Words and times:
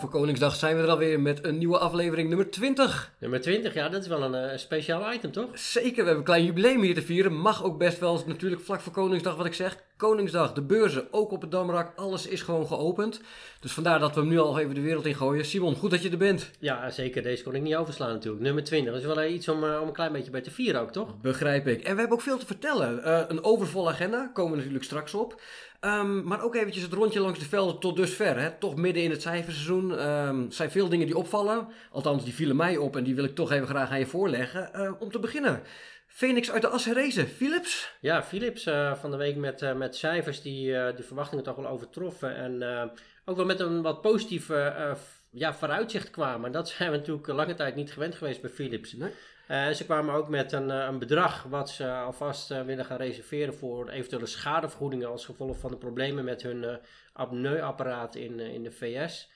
voor 0.00 0.08
Koningsdag 0.08 0.54
zijn 0.54 0.76
we 0.76 0.82
er 0.82 0.88
alweer 0.88 1.20
met 1.20 1.44
een 1.44 1.58
nieuwe 1.58 1.78
aflevering 1.78 2.28
nummer 2.28 2.50
20. 2.50 3.12
Nummer 3.18 3.40
20, 3.40 3.74
ja, 3.74 3.88
dat 3.88 4.02
is 4.02 4.08
wel 4.08 4.22
een 4.22 4.50
uh, 4.52 4.58
speciaal 4.58 5.12
item, 5.12 5.32
toch? 5.32 5.58
Zeker, 5.58 5.90
we 5.90 5.96
hebben 5.96 6.16
een 6.16 6.24
klein 6.24 6.44
jubileum 6.44 6.82
hier 6.82 6.94
te 6.94 7.02
vieren. 7.02 7.36
Mag 7.36 7.64
ook 7.64 7.78
best 7.78 7.98
wel, 7.98 8.22
natuurlijk 8.26 8.62
vlak 8.62 8.80
voor 8.80 8.92
Koningsdag 8.92 9.36
wat 9.36 9.46
ik 9.46 9.54
zeg. 9.54 9.76
Koningsdag, 9.96 10.52
de 10.52 10.62
beurzen, 10.62 11.08
ook 11.10 11.30
op 11.30 11.40
het 11.40 11.50
Damrak, 11.50 11.92
alles 11.96 12.26
is 12.26 12.42
gewoon 12.42 12.66
geopend. 12.66 13.20
Dus 13.60 13.72
vandaar 13.72 13.98
dat 13.98 14.14
we 14.14 14.20
hem 14.20 14.28
nu 14.28 14.38
al 14.38 14.58
even 14.58 14.74
de 14.74 14.80
wereld 14.80 15.06
in 15.06 15.14
gooien. 15.14 15.44
Simon, 15.44 15.74
goed 15.74 15.90
dat 15.90 16.02
je 16.02 16.10
er 16.10 16.16
bent. 16.16 16.50
Ja, 16.58 16.90
zeker. 16.90 17.22
Deze 17.22 17.42
kon 17.42 17.54
ik 17.54 17.62
niet 17.62 17.74
overslaan 17.74 18.12
natuurlijk. 18.12 18.42
Nummer 18.42 18.64
20, 18.64 18.92
dat 18.92 19.00
is 19.00 19.06
wel 19.06 19.24
iets 19.24 19.48
om, 19.48 19.64
uh, 19.64 19.80
om 19.80 19.86
een 19.86 19.92
klein 19.92 20.12
beetje 20.12 20.30
bij 20.30 20.40
te 20.40 20.50
vieren 20.50 20.80
ook, 20.80 20.92
toch? 20.92 21.20
Begrijp 21.20 21.66
ik. 21.66 21.82
En 21.82 21.94
we 21.94 22.00
hebben 22.00 22.18
ook 22.18 22.22
veel 22.22 22.38
te 22.38 22.46
vertellen. 22.46 22.98
Uh, 22.98 23.20
een 23.28 23.44
overvolle 23.44 23.90
agenda, 23.90 24.30
komen 24.32 24.50
we 24.50 24.56
natuurlijk 24.56 24.84
straks 24.84 25.14
op. 25.14 25.40
Um, 25.84 26.24
maar 26.24 26.42
ook 26.42 26.54
eventjes 26.54 26.82
het 26.82 26.92
rondje 26.92 27.20
langs 27.20 27.38
de 27.38 27.44
velden 27.44 27.78
tot 27.78 27.96
dusver. 27.96 28.40
Hè. 28.40 28.50
Toch 28.50 28.76
midden 28.76 29.02
in 29.02 29.10
het 29.10 29.22
cijferseizoen 29.22 30.08
um, 30.08 30.50
zijn 30.50 30.70
veel 30.70 30.88
dingen 30.88 31.06
die 31.06 31.16
opvallen. 31.16 31.68
Althans, 31.90 32.24
die 32.24 32.34
vielen 32.34 32.56
mij 32.56 32.76
op 32.76 32.96
en 32.96 33.04
die 33.04 33.14
wil 33.14 33.24
ik 33.24 33.34
toch 33.34 33.52
even 33.52 33.66
graag 33.66 33.90
aan 33.90 33.98
je 33.98 34.06
voorleggen. 34.06 34.70
Uh, 34.74 34.92
om 34.98 35.10
te 35.10 35.18
beginnen, 35.18 35.62
Phoenix 36.06 36.50
uit 36.50 36.62
de 36.62 36.68
as 36.68 36.84
herrezen. 36.84 37.28
Philips? 37.28 37.96
Ja, 38.00 38.22
Philips 38.22 38.66
uh, 38.66 38.94
van 38.94 39.10
de 39.10 39.16
week 39.16 39.36
met, 39.36 39.62
uh, 39.62 39.74
met 39.74 39.96
cijfers 39.96 40.42
die 40.42 40.66
de 40.72 41.02
verwachtingen 41.02 41.44
toch 41.44 41.56
wel 41.56 41.68
overtroffen. 41.68 42.36
En 42.36 42.90
ook 43.24 43.36
wel 43.36 43.46
met 43.46 43.60
een 43.60 43.82
wat 43.82 44.00
positieve 44.00 44.96
ja, 45.30 45.54
vooruitzicht 45.54 46.10
kwamen. 46.10 46.52
Dat 46.52 46.68
zijn 46.68 46.90
we 46.90 46.96
natuurlijk 46.96 47.26
lange 47.26 47.54
tijd 47.54 47.74
niet 47.74 47.92
gewend 47.92 48.14
geweest 48.14 48.40
bij 48.40 48.50
Philips. 48.50 48.92
Nee. 48.92 49.10
Uh, 49.50 49.70
ze 49.70 49.84
kwamen 49.84 50.14
ook 50.14 50.28
met 50.28 50.52
een, 50.52 50.68
een 50.68 50.98
bedrag 50.98 51.42
wat 51.42 51.70
ze 51.70 51.92
alvast 51.92 52.50
uh, 52.50 52.62
willen 52.62 52.84
gaan 52.84 52.96
reserveren 52.96 53.54
voor 53.54 53.88
eventuele 53.88 54.26
schadevergoedingen 54.26 55.08
als 55.08 55.24
gevolg 55.24 55.58
van 55.58 55.70
de 55.70 55.76
problemen 55.76 56.24
met 56.24 56.42
hun 56.42 56.62
uh, 56.62 56.74
apneuapparaat 57.12 58.14
in, 58.14 58.40
in 58.40 58.62
de 58.62 58.70
VS. 58.70 59.30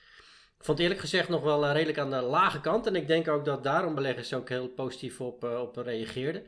Ik 0.59 0.65
vond 0.65 0.79
eerlijk 0.79 1.01
gezegd 1.01 1.29
nog 1.29 1.43
wel 1.43 1.73
redelijk 1.73 1.99
aan 1.99 2.11
de 2.11 2.21
lage 2.21 2.61
kant 2.61 2.87
en 2.87 2.97
ik 2.97 3.07
denk 3.07 3.29
ook 3.29 3.45
dat 3.45 3.63
daarom 3.63 3.95
beleggers 3.95 4.35
ook 4.35 4.49
heel 4.49 4.69
positief 4.69 5.21
op, 5.21 5.45
op 5.45 5.77
reageerden. 5.77 6.43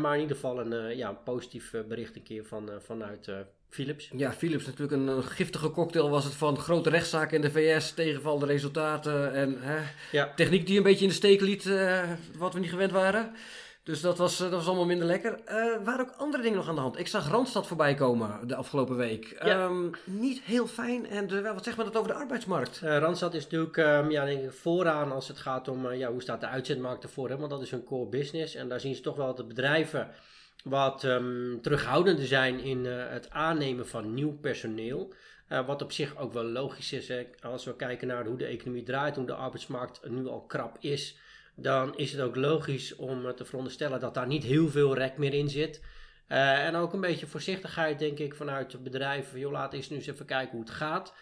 maar 0.00 0.14
in 0.14 0.20
ieder 0.20 0.36
geval 0.36 0.60
een, 0.60 0.96
ja, 0.96 1.12
positief 1.12 1.74
bericht 1.88 2.16
een 2.16 2.22
keer 2.22 2.44
van, 2.44 2.70
vanuit 2.78 3.30
Philips. 3.74 4.10
Ja, 4.16 4.32
Philips 4.32 4.66
natuurlijk 4.66 4.92
een, 4.92 5.08
een, 5.08 5.22
giftige 5.22 5.70
cocktail 5.70 6.10
was 6.10 6.24
het 6.24 6.34
van 6.34 6.58
grote 6.58 6.90
rechtszaken 6.90 7.36
in 7.36 7.42
de 7.42 7.50
VS, 7.50 7.92
tegenvallende 7.92 8.46
resultaten 8.46 9.32
en 9.32 9.56
hè, 9.60 9.78
ja. 10.12 10.32
techniek 10.36 10.66
die 10.66 10.76
een 10.76 10.82
beetje 10.82 11.02
in 11.02 11.08
de 11.08 11.14
steek 11.14 11.40
liet, 11.40 11.64
uh, 11.64 12.02
wat 12.36 12.54
we 12.54 12.60
niet 12.60 12.70
gewend 12.70 12.92
waren. 12.92 13.34
Dus 13.82 14.00
dat 14.00 14.18
was, 14.18 14.36
dat 14.36 14.50
was 14.50 14.66
allemaal 14.66 14.84
minder 14.84 15.06
lekker. 15.06 15.40
Er 15.44 15.78
uh, 15.78 15.84
waren 15.84 16.06
ook 16.06 16.14
andere 16.16 16.42
dingen 16.42 16.58
nog 16.58 16.68
aan 16.68 16.74
de 16.74 16.80
hand. 16.80 16.98
Ik 16.98 17.06
zag 17.06 17.30
Randstad 17.30 17.66
voorbij 17.66 17.94
komen 17.94 18.48
de 18.48 18.54
afgelopen 18.54 18.96
week. 18.96 19.36
Ja. 19.44 19.64
Um, 19.64 19.90
niet 20.04 20.40
heel 20.42 20.66
fijn. 20.66 21.06
En 21.06 21.26
de, 21.26 21.42
wat 21.42 21.64
zegt 21.64 21.76
men 21.76 21.86
dat 21.86 21.96
over 21.96 22.12
de 22.12 22.18
arbeidsmarkt? 22.18 22.80
Uh, 22.84 22.98
Randstad 22.98 23.34
is 23.34 23.42
natuurlijk 23.42 23.76
um, 23.76 24.10
ja, 24.10 24.24
denk 24.24 24.42
ik 24.42 24.52
vooraan 24.52 25.12
als 25.12 25.28
het 25.28 25.38
gaat 25.38 25.68
om 25.68 25.92
ja, 25.92 26.10
hoe 26.10 26.22
staat 26.22 26.40
de 26.40 26.46
uitzendmarkt 26.46 27.02
ervoor. 27.02 27.28
Hè? 27.28 27.36
Want 27.36 27.50
dat 27.50 27.62
is 27.62 27.70
hun 27.70 27.84
core 27.84 28.08
business. 28.08 28.54
En 28.54 28.68
daar 28.68 28.80
zien 28.80 28.94
ze 28.94 29.00
toch 29.00 29.16
wel 29.16 29.26
dat 29.26 29.36
de 29.36 29.44
bedrijven 29.44 30.10
wat 30.64 31.02
um, 31.02 31.58
terughoudender 31.62 32.26
zijn 32.26 32.60
in 32.60 32.84
uh, 32.84 33.08
het 33.08 33.30
aannemen 33.30 33.88
van 33.88 34.14
nieuw 34.14 34.38
personeel. 34.38 35.14
Uh, 35.48 35.66
wat 35.66 35.82
op 35.82 35.92
zich 35.92 36.16
ook 36.16 36.32
wel 36.32 36.44
logisch 36.44 36.92
is. 36.92 37.12
Als 37.40 37.64
we 37.64 37.76
kijken 37.76 38.06
naar 38.06 38.26
hoe 38.26 38.36
de 38.36 38.46
economie 38.46 38.82
draait, 38.82 39.16
hoe 39.16 39.26
de 39.26 39.34
arbeidsmarkt 39.34 40.08
nu 40.08 40.26
al 40.26 40.42
krap 40.42 40.76
is, 40.80 41.18
dan 41.56 41.96
is 41.96 42.12
het 42.12 42.20
ook 42.20 42.36
logisch 42.36 42.96
om 42.96 43.34
te 43.34 43.44
veronderstellen 43.44 44.00
dat 44.00 44.14
daar 44.14 44.26
niet 44.26 44.44
heel 44.44 44.68
veel 44.68 44.94
rek 44.94 45.18
meer 45.18 45.34
in 45.34 45.48
zit. 45.48 45.82
En 46.26 46.74
ook 46.74 46.92
een 46.92 47.00
beetje 47.00 47.26
voorzichtigheid, 47.26 47.98
denk 47.98 48.18
ik, 48.18 48.34
vanuit 48.34 48.82
bedrijf. 48.82 49.36
Joh, 49.36 49.52
laten 49.52 49.80
we 49.80 49.94
eens 49.94 50.06
even 50.06 50.26
kijken 50.26 50.50
hoe 50.50 50.60
het 50.60 50.70
gaat. 50.70 51.14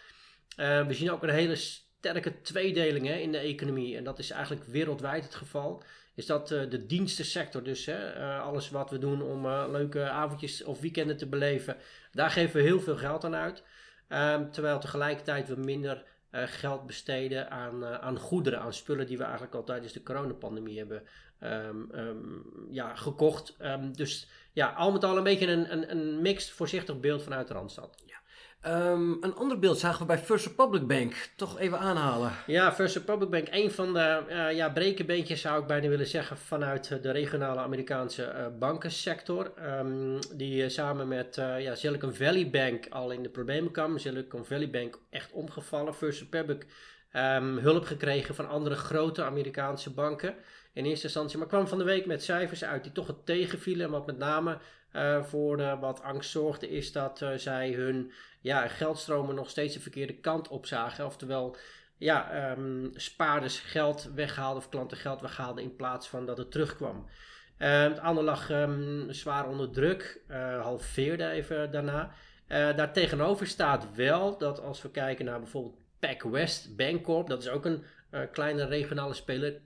we 0.55 0.87
zien 0.89 1.11
ook 1.11 1.23
een 1.23 1.29
hele 1.29 1.55
sterke 1.55 2.41
tweedeling 2.41 3.07
hè, 3.07 3.15
in 3.15 3.31
de 3.31 3.37
economie. 3.37 3.97
En 3.97 4.03
dat 4.03 4.19
is 4.19 4.29
eigenlijk 4.29 4.65
wereldwijd 4.65 5.23
het 5.23 5.35
geval 5.35 5.83
is 6.15 6.25
dat 6.25 6.51
uh, 6.51 6.69
de 6.69 6.85
dienstensector. 6.85 7.63
Dus 7.63 7.85
hè, 7.85 8.17
uh, 8.17 8.43
alles 8.43 8.69
wat 8.69 8.89
we 8.89 8.97
doen 8.97 9.21
om 9.21 9.45
uh, 9.45 9.65
leuke 9.69 10.09
avondjes 10.09 10.63
of 10.63 10.79
weekenden 10.79 11.17
te 11.17 11.27
beleven, 11.27 11.77
daar 12.11 12.29
geven 12.29 12.55
we 12.55 12.61
heel 12.61 12.79
veel 12.79 12.97
geld 12.97 13.23
aan 13.23 13.35
uit. 13.35 13.63
Um, 14.09 14.51
terwijl 14.51 14.79
tegelijkertijd 14.79 15.47
we 15.47 15.55
minder 15.55 16.03
geld 16.31 16.85
besteden 16.85 17.51
aan, 17.51 17.85
aan 17.85 18.19
goederen, 18.19 18.59
aan 18.59 18.73
spullen 18.73 19.07
die 19.07 19.17
we 19.17 19.23
eigenlijk 19.23 19.55
al 19.55 19.63
tijdens 19.63 19.93
de 19.93 20.03
coronapandemie 20.03 20.77
hebben 20.77 21.03
um, 21.39 21.89
um, 21.95 22.43
ja, 22.69 22.95
gekocht. 22.95 23.57
dus 23.91 24.29
ja, 24.51 24.67
al 24.67 24.91
met 24.91 25.03
al 25.03 25.17
een 25.17 25.23
beetje 25.23 25.47
een, 25.47 25.71
een, 25.71 25.91
een 25.91 26.21
mixed, 26.21 26.51
voorzichtig 26.51 26.99
beeld 26.99 27.23
vanuit 27.23 27.47
de 27.47 27.53
Randstad. 27.53 28.03
Ja. 28.05 28.21
Um, 28.67 29.17
een 29.21 29.35
ander 29.35 29.59
beeld 29.59 29.79
zagen 29.79 29.99
we 29.99 30.05
bij 30.05 30.17
First 30.17 30.45
Republic 30.45 30.87
Bank. 30.87 31.29
Toch 31.35 31.59
even 31.59 31.79
aanhalen. 31.79 32.31
Ja, 32.45 32.73
First 32.73 32.95
Republic 32.95 33.29
Bank. 33.29 33.47
Een 33.51 33.71
van 33.71 33.93
de 33.93 34.21
uh, 34.29 34.55
ja, 34.55 34.69
brekenbeentjes 34.69 35.41
zou 35.41 35.61
ik 35.61 35.67
bijna 35.67 35.87
willen 35.87 36.07
zeggen 36.07 36.37
vanuit 36.37 37.03
de 37.03 37.11
regionale 37.11 37.59
Amerikaanse 37.59 38.23
uh, 38.23 38.59
bankensector. 38.59 39.51
Um, 39.79 40.19
die 40.33 40.69
samen 40.69 41.07
met 41.07 41.35
ja, 41.35 41.75
Silicon 41.75 42.13
Valley 42.13 42.49
Bank 42.49 42.85
al 42.89 43.11
in 43.11 43.23
de 43.23 43.29
problemen 43.29 43.71
kwam. 43.71 43.97
Silicon 43.97 44.45
Valley 44.45 44.69
Bank 44.69 44.99
echt 45.09 45.31
omgevallen. 45.31 45.95
First 45.95 46.19
Republic 46.19 46.65
um, 47.13 47.57
hulp 47.57 47.85
gekregen 47.85 48.35
van 48.35 48.49
andere 48.49 48.75
grote 48.75 49.23
Amerikaanse 49.23 49.93
banken 49.93 50.35
in 50.73 50.85
eerste 50.85 51.05
instantie. 51.05 51.37
Maar 51.37 51.47
kwam 51.47 51.67
van 51.67 51.77
de 51.77 51.83
week 51.83 52.05
met 52.05 52.23
cijfers 52.23 52.63
uit 52.63 52.83
die 52.83 52.91
toch 52.91 53.07
het 53.07 53.25
tegenvielen. 53.25 53.85
En 53.85 53.91
wat 53.91 54.05
met 54.05 54.17
name 54.17 54.57
uh, 54.93 55.23
voor 55.23 55.59
uh, 55.59 55.79
wat 55.79 56.01
angst 56.01 56.31
zorgde, 56.31 56.69
is 56.69 56.91
dat 56.91 57.21
uh, 57.21 57.29
zij 57.35 57.71
hun 57.71 58.11
ja, 58.41 58.67
geldstromen 58.67 59.35
nog 59.35 59.49
steeds 59.49 59.73
de 59.73 59.79
verkeerde 59.79 60.15
kant 60.15 60.47
op 60.47 60.65
zagen. 60.65 61.05
Oftewel, 61.05 61.55
ja, 61.97 62.51
um, 62.51 62.91
spaarders 62.93 63.59
geld 63.59 64.11
weghaalden 64.15 64.63
of 64.63 64.69
klanten 64.69 64.97
geld 64.97 65.21
weghaalden 65.21 65.63
in 65.63 65.75
plaats 65.75 66.07
van 66.07 66.25
dat 66.25 66.37
het 66.37 66.51
terugkwam. 66.51 67.09
het 67.57 67.99
andere 67.99 68.25
lag 68.25 68.49
um, 68.49 69.11
zwaar 69.11 69.47
onder 69.47 69.71
druk, 69.71 70.21
halveerde 70.61 71.29
even 71.29 71.71
daarna. 71.71 72.11
daar 72.47 72.93
tegenover 72.93 73.47
staat 73.47 73.95
wel 73.95 74.37
dat 74.37 74.61
als 74.61 74.81
we 74.81 74.91
kijken 74.91 75.25
naar 75.25 75.39
bijvoorbeeld 75.39 75.77
PacWest 75.99 76.75
Bancorp, 76.75 77.27
dat 77.27 77.41
is 77.41 77.49
ook 77.49 77.65
een 77.65 77.83
kleine 78.31 78.65
regionale 78.65 79.13
speler, 79.13 79.61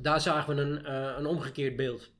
daar 0.00 0.20
zagen 0.20 0.56
we 0.56 0.62
een, 0.62 0.92
een 1.18 1.26
omgekeerd 1.26 1.76
beeld. 1.76 2.10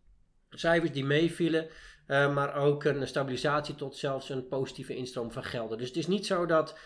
Cijfers 0.50 0.93
die 0.93 1.05
meevielen, 1.05 1.69
uh, 2.06 2.34
maar 2.34 2.55
ook 2.55 2.84
een 2.84 3.06
stabilisatie 3.06 3.75
tot 3.75 3.97
zelfs 3.97 4.28
een 4.28 4.49
positieve 4.49 4.94
instroom 4.94 5.33
van 5.33 5.44
gelden. 5.44 5.78
Dus 5.78 5.88
het 5.88 5.97
is 5.97 6.06
niet 6.06 6.27
zo 6.27 6.47
dat 6.47 6.78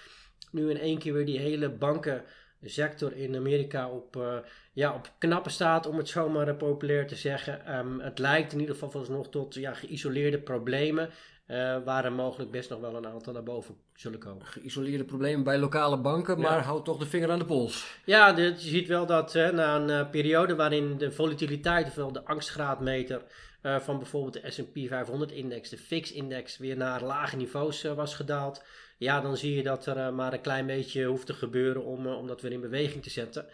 nu 0.51 0.71
in 0.71 0.79
één 0.79 0.99
keer 0.99 1.13
weer 1.13 1.27
die 1.27 1.39
hele 1.39 1.71
bankensector 1.71 3.13
in 3.13 3.37
Amerika 3.37 3.91
op, 3.91 4.17
uh, 4.17 4.39
ja, 4.73 4.95
op 4.95 5.13
knappen 5.19 5.53
staat, 5.53 5.87
om 5.87 5.97
het 5.97 6.09
zomaar 6.09 6.49
uh, 6.49 6.57
populair 6.57 7.07
te 7.07 7.17
zeggen. 7.17 7.79
Um, 7.79 8.01
het 8.01 8.19
lijkt 8.19 8.53
in 8.53 8.61
ieder 8.61 8.75
geval 8.75 8.91
volgens 8.91 9.29
tot 9.31 9.55
ja, 9.55 9.75
geïsoleerde 9.75 10.39
problemen. 10.39 11.11
Uh, 11.47 11.85
waar 11.85 12.05
er 12.05 12.13
mogelijk 12.13 12.51
best 12.51 12.71
nog 12.71 12.81
wel 12.81 12.97
een 12.97 13.07
aantal 13.07 13.33
naar 13.33 13.43
boven 13.43 13.77
zullen. 13.97 14.21
Geïsoleerde 14.43 15.05
problemen 15.05 15.45
bij 15.45 15.59
lokale 15.59 15.99
banken, 15.99 16.41
maar 16.41 16.63
houd 16.63 16.85
toch 16.85 16.99
de 16.99 17.07
vinger 17.07 17.31
aan 17.31 17.39
de 17.39 17.45
pols. 17.45 17.99
Ja, 18.05 18.33
dit, 18.33 18.63
je 18.63 18.69
ziet 18.69 18.89
wel 18.89 19.07
dat 19.07 19.35
na 19.35 19.77
een 19.77 20.11
periode 20.11 20.55
waarin 20.55 20.99
de 20.99 21.13
volatiliteit, 21.13 21.87
ofwel 21.87 22.13
de 22.13 22.25
angstgraadmeter, 22.25 23.23
uh, 23.63 23.79
van 23.81 23.99
bijvoorbeeld 23.99 24.43
de 24.43 24.51
S&P 24.51 24.77
500-index, 24.77 25.69
de 25.69 25.79
FIX-index, 25.79 26.59
weer 26.59 26.77
naar 26.77 27.03
lage 27.03 27.37
niveaus 27.37 27.85
uh, 27.85 27.93
was 27.93 28.15
gedaald. 28.15 28.65
Ja, 28.99 29.21
dan 29.21 29.37
zie 29.37 29.55
je 29.55 29.63
dat 29.63 29.87
er 29.87 30.15
maar 30.15 30.33
een 30.33 30.41
klein 30.41 30.67
beetje 30.67 31.05
hoeft 31.05 31.27
te 31.27 31.35
gebeuren 31.35 31.85
om, 31.85 32.07
om 32.07 32.27
dat 32.27 32.41
weer 32.41 32.53
in 32.53 32.61
beweging 32.61 33.03
te 33.03 33.11
zetten. 33.11 33.47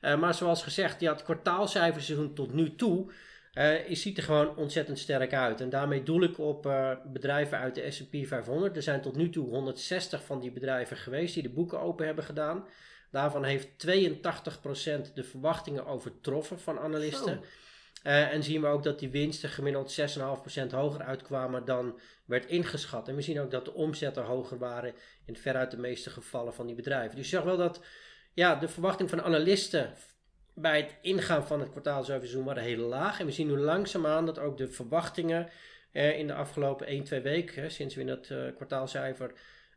maar 0.00 0.34
zoals 0.34 0.62
gezegd, 0.62 1.00
ja, 1.00 1.12
het 1.12 1.22
kwartaalcijferseizoen 1.22 2.34
tot 2.34 2.52
nu 2.52 2.74
toe 2.74 3.10
is, 3.86 4.02
ziet 4.02 4.16
er 4.16 4.22
gewoon 4.22 4.56
ontzettend 4.56 4.98
sterk 4.98 5.34
uit. 5.34 5.60
En 5.60 5.68
daarmee 5.68 6.02
doel 6.02 6.22
ik 6.22 6.38
op 6.38 6.62
bedrijven 7.12 7.58
uit 7.58 7.74
de 7.74 7.90
S&P 7.90 8.26
500. 8.26 8.76
Er 8.76 8.82
zijn 8.82 9.00
tot 9.00 9.16
nu 9.16 9.30
toe 9.30 9.48
160 9.48 10.24
van 10.24 10.40
die 10.40 10.52
bedrijven 10.52 10.96
geweest 10.96 11.34
die 11.34 11.42
de 11.42 11.48
boeken 11.48 11.80
open 11.80 12.06
hebben 12.06 12.24
gedaan. 12.24 12.64
Daarvan 13.10 13.44
heeft 13.44 13.68
82% 13.68 15.12
de 15.14 15.24
verwachtingen 15.24 15.86
overtroffen 15.86 16.60
van 16.60 16.78
analisten. 16.78 17.40
Uh, 18.06 18.32
en 18.32 18.42
zien 18.42 18.60
we 18.60 18.66
ook 18.66 18.82
dat 18.82 18.98
die 18.98 19.10
winsten 19.10 19.48
gemiddeld 19.48 20.00
6,5% 20.00 20.66
hoger 20.70 21.02
uitkwamen 21.02 21.64
dan 21.64 22.00
werd 22.24 22.46
ingeschat. 22.46 23.08
En 23.08 23.14
we 23.14 23.22
zien 23.22 23.40
ook 23.40 23.50
dat 23.50 23.64
de 23.64 23.74
omzetten 23.74 24.22
hoger 24.22 24.58
waren 24.58 24.94
in 25.24 25.36
veruit 25.36 25.70
de 25.70 25.76
meeste 25.76 26.10
gevallen 26.10 26.54
van 26.54 26.66
die 26.66 26.74
bedrijven. 26.74 27.16
Dus 27.16 27.30
je 27.30 27.36
zag 27.36 27.44
wel 27.44 27.56
dat 27.56 27.80
ja, 28.32 28.54
de 28.54 28.68
verwachting 28.68 29.10
van 29.10 29.22
analisten 29.22 29.92
bij 30.58 30.80
het 30.80 30.96
ingaan 31.00 31.46
van 31.46 31.60
het 31.60 31.70
kwartaalcijferseizoen 31.70 32.44
waren 32.44 32.62
heel 32.62 32.86
laag. 32.88 33.20
En 33.20 33.26
we 33.26 33.32
zien 33.32 33.46
nu 33.46 33.58
langzaamaan 33.58 34.26
dat 34.26 34.38
ook 34.38 34.56
de 34.56 34.68
verwachtingen 34.68 35.48
uh, 35.92 36.18
in 36.18 36.26
de 36.26 36.34
afgelopen 36.34 36.86
1, 36.86 37.04
2 37.04 37.20
weken, 37.20 37.70
sinds 37.70 37.94
we 37.94 38.00
in 38.00 38.08
het 38.08 38.28
uh, 38.30 38.54
kwartaalcijfer 38.54 39.32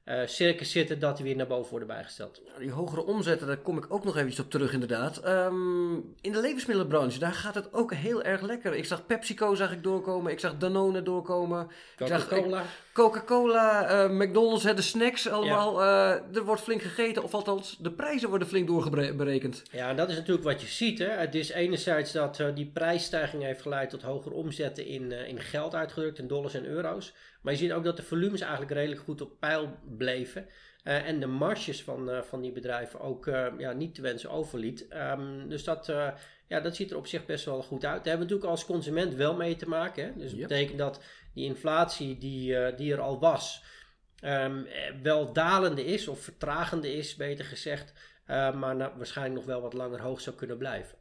uh, 0.09 0.21
circus 0.25 0.71
zitten 0.71 0.99
dat 0.99 1.15
die 1.15 1.25
weer 1.25 1.35
naar 1.35 1.47
boven 1.47 1.69
worden 1.69 1.87
bijgesteld. 1.87 2.41
die 2.59 2.71
hogere 2.71 3.05
omzetten, 3.05 3.47
daar 3.47 3.57
kom 3.57 3.77
ik 3.77 3.85
ook 3.89 4.03
nog 4.03 4.17
even 4.17 4.43
op 4.43 4.51
terug 4.51 4.73
inderdaad. 4.73 5.17
Ehm, 5.17 5.93
in 6.21 6.31
de 6.31 6.39
levensmiddelenbranche, 6.41 7.19
daar 7.19 7.33
gaat 7.33 7.55
het 7.55 7.73
ook 7.73 7.93
heel 7.93 8.23
erg 8.23 8.41
lekker. 8.41 8.75
Ik 8.75 8.85
zag 8.85 9.05
PepsiCo 9.05 9.55
zag 9.55 9.71
ik 9.71 9.83
doorkomen, 9.83 10.31
ik 10.31 10.39
zag 10.39 10.57
Danone 10.57 11.01
doorkomen. 11.01 11.67
Coca-Cola. 11.95 12.63
Coca-Cola, 12.93 13.91
uh, 14.05 14.11
McDonald's, 14.11 14.63
de 14.63 14.81
snacks 14.81 15.29
allemaal. 15.29 15.81
Uh, 15.81 16.35
er 16.35 16.45
wordt 16.45 16.61
flink 16.61 16.81
gegeten, 16.81 17.23
of 17.23 17.33
althans 17.33 17.77
de 17.79 17.91
prijzen 17.91 18.29
worden 18.29 18.47
flink 18.47 18.67
doorberekend. 18.67 19.63
Ja, 19.71 19.89
en 19.89 19.95
dat 19.95 20.09
is 20.09 20.15
natuurlijk 20.15 20.45
wat 20.45 20.61
je 20.61 20.67
ziet. 20.67 20.99
Hè. 20.99 21.09
Het 21.09 21.35
is 21.35 21.49
enerzijds 21.49 22.11
dat 22.11 22.41
die 22.53 22.71
prijsstijging 22.73 23.43
heeft 23.43 23.61
geleid 23.61 23.89
tot 23.89 24.01
hogere 24.01 24.35
omzetten 24.35 24.85
in, 24.85 25.11
in 25.11 25.39
geld 25.39 25.75
uitgedrukt, 25.75 26.19
in 26.19 26.27
dollars 26.27 26.53
en 26.53 26.65
euro's. 26.65 27.13
Maar 27.41 27.53
je 27.53 27.59
ziet 27.59 27.71
ook 27.71 27.83
dat 27.83 27.97
de 27.97 28.03
volumes 28.03 28.41
eigenlijk 28.41 28.71
redelijk 28.71 29.01
goed 29.01 29.21
op 29.21 29.39
peil 29.39 29.77
bleven. 29.97 30.47
Uh, 30.83 31.07
en 31.07 31.19
de 31.19 31.27
marges 31.27 31.83
van, 31.83 32.09
uh, 32.09 32.21
van 32.21 32.41
die 32.41 32.51
bedrijven 32.51 32.99
ook 32.99 33.25
uh, 33.25 33.47
ja, 33.57 33.71
niet 33.71 33.95
te 33.95 34.01
wensen 34.01 34.29
overliet. 34.29 34.87
Um, 34.93 35.49
dus 35.49 35.63
dat, 35.63 35.85
ja, 36.47 36.59
dat 36.59 36.75
ziet 36.75 36.91
er 36.91 36.97
op 36.97 37.07
zich 37.07 37.25
best 37.25 37.45
wel 37.45 37.61
goed 37.61 37.85
uit. 37.85 38.03
Daar 38.03 38.07
hebben 38.07 38.27
we 38.27 38.33
natuurlijk 38.33 38.49
als 38.49 38.65
consument 38.65 39.15
wel 39.15 39.35
mee 39.35 39.55
te 39.55 39.69
maken. 39.69 40.03
Hè? 40.03 40.11
Dus 40.15 40.31
dat 40.31 40.39
betekent 40.39 40.77
dat 40.77 41.03
die 41.33 41.45
inflatie 41.45 42.17
die, 42.17 42.75
die 42.75 42.93
er 42.93 42.99
al 42.99 43.19
was, 43.19 43.63
um, 44.23 44.67
wel 45.03 45.33
dalende 45.33 45.85
is 45.85 46.07
of 46.07 46.19
vertragende 46.19 46.93
is, 46.93 47.15
beter 47.15 47.45
gezegd. 47.45 47.93
maar 48.27 48.75
nou, 48.75 48.91
waarschijnlijk 48.97 49.37
nog 49.37 49.45
wel 49.45 49.61
wat 49.61 49.73
langer 49.73 50.01
hoog 50.01 50.21
zou 50.21 50.35
kunnen 50.35 50.57
blijven. 50.57 50.97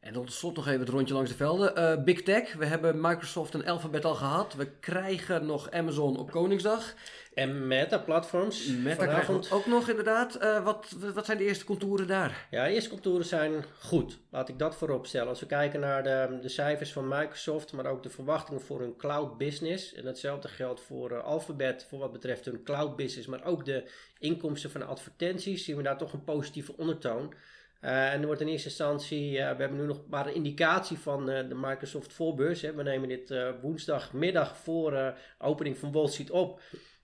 En 0.00 0.12
tot 0.12 0.32
slot 0.32 0.56
nog 0.56 0.66
even 0.66 0.80
het 0.80 0.88
rondje 0.88 1.14
langs 1.14 1.30
de 1.30 1.36
velden. 1.36 1.78
Uh, 1.78 2.04
Big 2.04 2.22
Tech, 2.22 2.54
we 2.54 2.66
hebben 2.66 3.00
Microsoft 3.00 3.54
en 3.54 3.64
Alphabet 3.64 4.04
al 4.04 4.14
gehad. 4.14 4.54
We 4.54 4.70
krijgen 4.80 5.46
nog 5.46 5.70
Amazon 5.70 6.16
op 6.16 6.30
Koningsdag. 6.30 6.94
En 7.34 7.66
Meta 7.66 7.98
Platforms. 7.98 8.66
Meta 8.66 9.24
ook 9.50 9.66
nog 9.66 9.88
inderdaad. 9.88 10.42
Uh, 10.42 10.64
wat, 10.64 10.96
wat 11.14 11.26
zijn 11.26 11.38
de 11.38 11.44
eerste 11.44 11.64
contouren 11.64 12.06
daar? 12.06 12.46
Ja, 12.50 12.64
de 12.64 12.70
eerste 12.70 12.90
contouren 12.90 13.26
zijn 13.26 13.64
goed. 13.78 14.18
Laat 14.30 14.48
ik 14.48 14.58
dat 14.58 14.76
voorop 14.76 15.06
stellen. 15.06 15.28
Als 15.28 15.40
we 15.40 15.46
kijken 15.46 15.80
naar 15.80 16.02
de, 16.02 16.38
de 16.42 16.48
cijfers 16.48 16.92
van 16.92 17.08
Microsoft, 17.08 17.72
maar 17.72 17.86
ook 17.86 18.02
de 18.02 18.10
verwachtingen 18.10 18.62
voor 18.62 18.80
hun 18.80 18.96
cloud 18.96 19.38
business. 19.38 19.94
En 19.94 20.06
hetzelfde 20.06 20.48
geldt 20.48 20.80
voor 20.80 21.12
uh, 21.12 21.24
Alphabet 21.24 21.86
voor 21.88 21.98
wat 21.98 22.12
betreft 22.12 22.44
hun 22.44 22.62
cloud 22.62 22.96
business, 22.96 23.28
maar 23.28 23.44
ook 23.44 23.64
de 23.64 23.90
inkomsten 24.18 24.70
van 24.70 24.86
advertenties. 24.86 25.64
Zien 25.64 25.76
we 25.76 25.82
daar 25.82 25.98
toch 25.98 26.12
een 26.12 26.24
positieve 26.24 26.76
ondertoon. 26.76 27.34
Uh, 27.84 28.12
en 28.12 28.20
er 28.20 28.26
wordt 28.26 28.40
in 28.40 28.48
eerste 28.48 28.68
instantie, 28.68 29.32
we 29.32 29.38
hebben 29.38 29.76
nu 29.76 29.86
nog 29.86 30.00
maar 30.08 30.26
een 30.26 30.34
indicatie 30.34 30.98
van 30.98 31.30
uh, 31.30 31.48
de 31.48 31.54
Microsoft 31.54 32.12
voorbeurs. 32.12 32.62
Hè. 32.62 32.74
We 32.74 32.82
nemen 32.82 33.08
dit 33.08 33.34
woensdagmiddag 33.60 34.56
voor 34.56 35.14
opening 35.38 35.78
van 35.78 35.92
Wall 35.92 36.08
Street 36.08 36.30
op. 36.30 36.60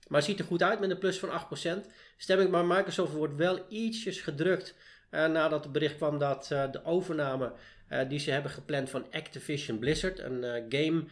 Maar 0.08 0.18
het 0.18 0.28
ziet 0.28 0.38
er 0.38 0.44
goed 0.44 0.62
uit 0.62 0.80
met 0.80 0.90
een 0.90 0.98
plus 0.98 1.18
van 1.18 1.28
8%. 1.28 1.86
Stemming 2.16 2.50
bij 2.50 2.64
Microsoft 2.64 3.12
wordt 3.12 3.36
wel 3.36 3.66
ietsjes 3.68 4.20
gedrukt 4.20 4.74
nadat 5.10 5.64
het 5.64 5.72
bericht 5.72 5.96
kwam 5.96 6.18
dat 6.18 6.46
de 6.46 6.84
overname 6.84 7.52
die 8.08 8.18
ze 8.18 8.30
hebben 8.30 8.50
gepland 8.50 8.90
van 8.90 9.06
Activision 9.10 9.78
Blizzard, 9.78 10.18
een 10.18 10.66
game 10.68 11.04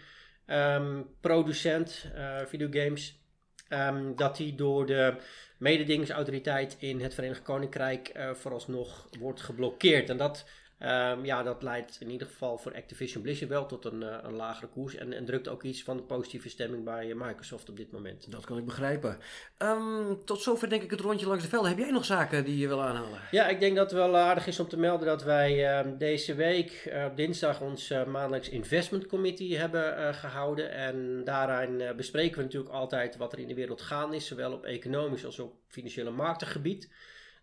um, 0.77 1.07
producent, 1.21 2.07
videogames, 2.47 3.24
um, 3.69 4.17
dat 4.17 4.37
die 4.37 4.55
door 4.55 4.87
de 4.87 5.17
mededingingsautoriteit 5.57 6.77
in 6.79 7.01
het 7.01 7.15
Verenigd 7.15 7.43
Koninkrijk 7.43 8.13
uh, 8.17 8.31
vooralsnog 8.31 9.09
wordt 9.19 9.41
geblokkeerd. 9.41 10.11
En 10.11 10.17
dat, 10.17 10.45
um, 10.79 11.25
ja, 11.25 11.43
dat 11.43 11.63
leidt 11.63 11.97
in 12.01 12.11
ieder 12.11 12.27
geval 12.27 12.59
voor 12.59 12.75
Activision 12.75 13.23
Blizzard 13.23 13.51
wel 13.51 13.67
tot 13.67 13.85
een, 13.85 14.01
uh, 14.01 14.17
een 14.23 14.35
lagere 14.35 14.67
koers. 14.67 14.95
En, 14.95 15.13
en, 15.13 15.25
drukt 15.25 15.49
ook 15.49 15.63
iets 15.63 15.83
van 15.83 15.97
de 15.97 16.03
positieve 16.03 16.49
stemming 16.49 16.85
bij 16.85 17.09
uh, 17.09 17.15
Microsoft 17.15 17.69
op 17.69 17.77
dit 17.77 17.93
moment. 17.93 18.31
Dat 18.31 18.45
kan 18.45 18.59
ik 18.59 18.65
begrijpen. 18.65 19.19
Um, 19.59 20.25
tot 20.25 20.41
zover 20.41 20.69
denk 20.69 20.83
ik 20.83 20.91
het 20.91 21.01
rondje 21.01 21.27
langs 21.27 21.43
de 21.43 21.49
velden. 21.49 21.71
Heb 21.71 21.79
jij 21.79 21.91
nog 21.91 22.05
zaken 22.05 22.45
die 22.45 22.59
je 22.59 22.69
wil 22.69 22.83
aanhalen? 22.83 23.21
Ja, 23.31 23.49
ik 23.49 23.61
denk 23.61 23.77
dat 23.77 23.91
het 23.91 24.01
wel 24.01 24.17
aardig 24.17 24.47
is 24.47 24.61
om 24.61 24.69
te 24.69 24.79
melden 24.79 25.07
dat 25.07 25.23
wij 25.23 25.85
uh, 25.85 25.93
deze 25.99 26.35
week 26.35 26.95
op 27.07 27.17
dinsdag 27.17 27.61
ons 27.61 27.89
maandelijks 27.89 28.49
investment 28.49 29.07
committee 29.07 29.59
hebben 29.59 30.15
gehouden. 30.15 30.71
En 30.73 31.25
daarin 31.25 31.97
bespreken 31.97 32.37
we 32.37 32.43
natuurlijk 32.43 32.73
altijd 32.73 33.17
wat 33.17 33.33
er 33.33 33.39
in 33.39 33.49
de 33.49 33.55
wereld 33.55 33.83
gaande 33.83 34.17
is, 34.17 34.27
zowel 34.27 34.53
op 34.53 34.65
economisch 34.65 35.25
als 35.25 35.39
op 35.39 35.55
financiële 35.69 36.11
marktengebied. 36.11 36.89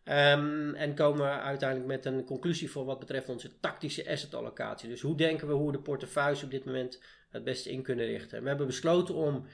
Um, 0.05 0.73
en 0.75 0.95
komen 0.95 1.21
we 1.21 1.31
uiteindelijk 1.31 1.89
met 1.89 2.05
een 2.05 2.23
conclusie 2.23 2.71
voor 2.71 2.85
wat 2.85 2.99
betreft 2.99 3.29
onze 3.29 3.59
tactische 3.59 4.09
asset 4.09 4.33
allocatie. 4.33 4.89
Dus 4.89 5.01
hoe 5.01 5.15
denken 5.15 5.47
we 5.47 5.53
hoe 5.53 5.65
we 5.65 5.71
de 5.71 5.81
portefeuille 5.81 6.43
op 6.43 6.51
dit 6.51 6.65
moment 6.65 7.01
het 7.29 7.43
beste 7.43 7.71
in 7.71 7.81
kunnen 7.81 8.05
richten. 8.05 8.37
En 8.37 8.43
we 8.43 8.49
hebben 8.49 8.67
besloten 8.67 9.15
om 9.15 9.45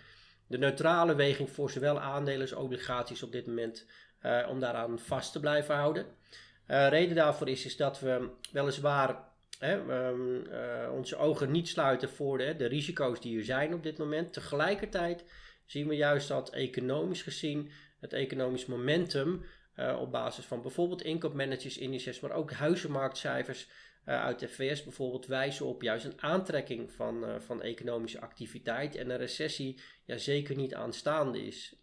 de 0.48 0.58
neutrale 0.58 1.16
weging 1.16 1.50
voor 1.50 1.70
zowel 1.72 2.00
aandelen 2.00 2.42
als 2.42 2.54
obligaties 2.54 3.24
op 3.24 3.32
dit 3.32 3.48
moment 3.48 3.86
uh, 4.26 4.48
om 4.50 4.60
daaraan 4.60 5.00
vast 5.00 5.32
te 5.32 5.40
blijven 5.40 5.76
houden. 5.76 6.06
Uh, 6.68 6.88
reden 6.90 7.16
daarvoor 7.16 7.50
is, 7.50 7.66
is 7.66 7.78
dat 7.78 8.00
we 8.00 8.30
weliswaar 8.52 9.24
hè, 9.60 10.08
um, 10.08 10.46
uh, 10.52 10.94
onze 10.94 11.18
ogen 11.18 11.52
niet 11.52 11.68
sluiten 11.68 12.10
voor 12.10 12.38
de, 12.38 12.56
de 12.56 12.66
risico's 12.66 13.22
die 13.22 13.38
er 13.38 13.46
zijn 13.46 13.74
op 13.74 13.84
dit 13.84 13.98
moment. 13.98 14.34
Tegelijkertijd 14.34 15.24
zien 15.66 15.88
we 15.88 15.96
juist 15.96 16.28
dat 16.28 16.50
economisch 16.50 17.22
gezien 17.22 17.72
het 18.00 18.14
economisch 18.14 18.66
momentum 18.66 19.46
uh, 19.80 20.00
op 20.00 20.12
basis 20.12 20.46
van 20.46 20.62
bijvoorbeeld 20.62 21.02
inkoopmanagers 21.02 21.78
indices, 21.78 22.20
maar 22.20 22.32
ook 22.32 22.52
huizenmarktcijfers 22.52 23.68
uh, 24.06 24.24
uit 24.24 24.40
de 24.40 24.48
VS 24.48 24.84
bijvoorbeeld 24.84 25.26
wijzen 25.26 25.66
op 25.66 25.82
juist 25.82 26.06
een 26.06 26.22
aantrekking 26.22 26.92
van, 26.92 27.24
uh, 27.24 27.40
van 27.40 27.62
economische 27.62 28.22
activiteit 28.22 28.96
en 28.96 29.10
een 29.10 29.18
recessie 29.18 29.80
ja, 30.06 30.18
zeker 30.18 30.56
niet 30.56 30.76
aanstaande 30.76 31.46
is. 31.46 31.76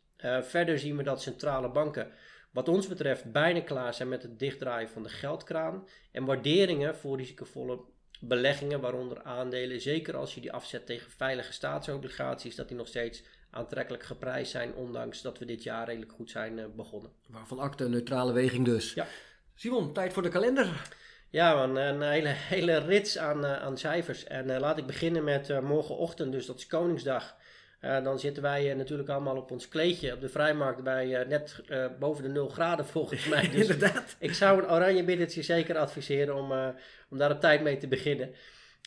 verder 0.43 0.79
zien 0.79 0.97
we 0.97 1.03
dat 1.03 1.23
centrale 1.23 1.71
banken 1.71 2.13
wat 2.55 2.69
ons 2.69 2.89
betreft 2.89 3.33
bijna 3.33 3.61
klaar 3.61 3.95
zijn 3.95 4.09
met 4.09 4.23
het 4.23 4.39
dichtdraaien 4.39 4.89
van 4.89 5.03
de 5.03 5.09
geldkraan 5.09 5.89
en 6.13 6.25
waarderingen 6.25 6.97
voor 6.97 7.17
risicovolle 7.17 7.81
beleggingen, 8.21 8.81
waaronder 8.81 9.23
aandelen, 9.23 9.81
zeker 9.81 10.17
als 10.17 10.35
je 10.35 10.41
die 10.41 10.53
afzet 10.53 10.87
tegen 10.87 11.11
veilige 11.11 11.53
staatsobligaties, 11.53 12.57
dat 12.57 12.69
die 12.69 12.77
nog 12.77 12.87
steeds 12.87 13.23
aantrekkelijk 13.55 14.03
geprijsd 14.03 14.51
zijn, 14.51 14.75
ondanks 14.75 15.23
dat 15.23 15.39
we 15.39 15.45
dit 15.45 15.63
jaar 15.63 15.87
redelijk 15.87 16.13
goed 16.13 16.31
zijn 16.31 16.59
uh, 16.59 16.65
begonnen. 16.77 17.11
Waarvan 17.27 17.59
acte, 17.59 17.89
neutrale 17.89 18.33
weging 18.33 18.65
dus. 18.65 18.95
Ja. 18.95 19.07
Simon, 19.55 19.93
tijd 19.93 20.13
voor 20.13 20.23
de 20.23 20.29
kalender. 20.29 20.89
Ja, 21.31 21.55
man, 21.55 21.77
een 21.77 22.03
hele, 22.03 22.29
hele 22.29 22.79
rits 22.79 23.19
aan, 23.19 23.45
uh, 23.45 23.63
aan 23.63 23.79
cijfers. 23.79 24.25
En 24.25 24.51
uh, 24.51 24.59
laat 24.59 24.79
ik 24.79 24.87
beginnen 24.87 25.25
met 25.25 25.61
morgenochtend, 25.63 26.33
dus 26.33 26.47
dat 26.47 26.59
is 26.59 26.67
Koningsdag. 26.67 27.37
dan 27.81 28.19
zitten 28.19 28.43
wij 28.43 28.75
natuurlijk 28.75 29.09
allemaal 29.09 29.37
op 29.37 29.51
ons 29.51 29.69
kleedje 29.69 30.13
op 30.13 30.21
de 30.21 30.29
vrijmarkt 30.29 30.83
bij 30.83 31.25
net 31.25 31.61
boven 31.99 32.23
de 32.23 32.29
0 32.29 32.49
graden 32.49 32.87
volgens 32.97 33.29
mij. 33.29 33.49
Dus 33.49 33.61
Inderdaad. 33.61 34.17
Ik 34.19 34.35
zou 34.35 34.59
een 34.59 34.71
oranje 34.71 35.05
bittertje 35.05 35.43
zeker 35.43 35.77
adviseren 35.77 36.37
om, 36.37 36.75
om 37.09 37.19
daar 37.19 37.31
op 37.31 37.41
tijd 37.41 37.63
mee 37.63 37.79
te 37.79 37.89
beginnen. 37.89 38.35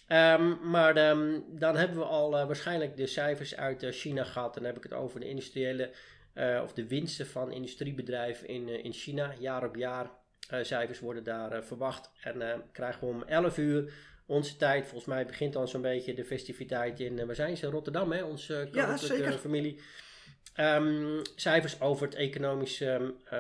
Um, 0.10 0.70
maar 0.70 1.10
um, 1.10 1.44
dan 1.48 1.76
hebben 1.76 1.98
we 1.98 2.04
al 2.04 2.40
uh, 2.40 2.46
waarschijnlijk 2.46 2.98
de 2.98 3.08
cijfers 3.08 3.56
uit 3.56 3.84
uh, 3.84 3.92
China 3.92 4.24
gehad. 4.24 4.54
Dan 4.54 4.64
heb 4.64 4.78
ik 4.78 4.84
het 4.84 4.94
over 4.94 5.20
de 5.20 5.30
industriële 5.30 5.92
uh, 6.36 6.62
of 6.64 6.74
de 6.74 6.88
winsten 6.88 7.28
van 7.28 7.52
industriebedrijven 7.52 8.48
in, 8.48 8.84
in 8.84 8.94
China. 8.94 9.34
Jaar 9.40 9.66
op 9.66 9.76
jaar 9.76 10.10
cijfers 10.62 11.00
worden 11.00 11.24
daar 11.24 11.64
verwacht. 11.64 12.12
En 12.22 12.64
krijgen 12.72 13.00
we 13.00 13.06
om 13.06 13.24
11 13.24 13.58
uur 13.58 13.94
onze 14.26 14.56
tijd. 14.56 14.84
Volgens 14.84 15.06
mij 15.06 15.26
begint 15.26 15.54
dan 15.54 15.68
zo'n 15.68 15.82
beetje 15.82 16.14
de 16.14 16.26
festiviteit 16.26 17.00
in, 17.00 17.26
waar 17.26 17.36
zijn 17.36 17.58
ze? 17.58 17.68
Rotterdam, 17.68 18.12
hè? 18.12 18.24
Onze 18.24 18.70
ja, 18.72 18.98
familie. 19.38 19.80
Um, 20.60 21.22
cijfers 21.36 21.82
over 21.82 22.06
het 22.06 22.16
economisch 22.16 22.84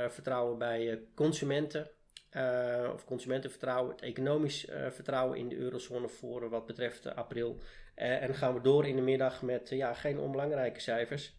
vertrouwen 0.10 0.58
bij 0.58 1.00
consumenten. 1.15 1.89
Uh, 2.38 2.89
of 2.94 3.06
consumentenvertrouwen, 3.06 3.91
het 3.91 4.01
economisch 4.01 4.70
uh, 4.70 4.89
vertrouwen 4.89 5.38
in 5.38 5.50
de 5.50 5.56
eurozone 5.56 6.08
voor 6.08 6.50
wat 6.50 6.65
betreft 6.65 7.06
uh, 7.06 7.13
april. 7.13 7.60
en 7.96 8.36
gaan 8.36 8.53
we 8.53 8.62
door 8.62 8.88
in 8.88 8.96
de 8.96 9.01
middag 9.01 9.41
met 9.41 9.70
ja, 9.70 9.94
geen 9.94 10.20
onbelangrijke 10.20 10.79
cijfers. 10.79 11.36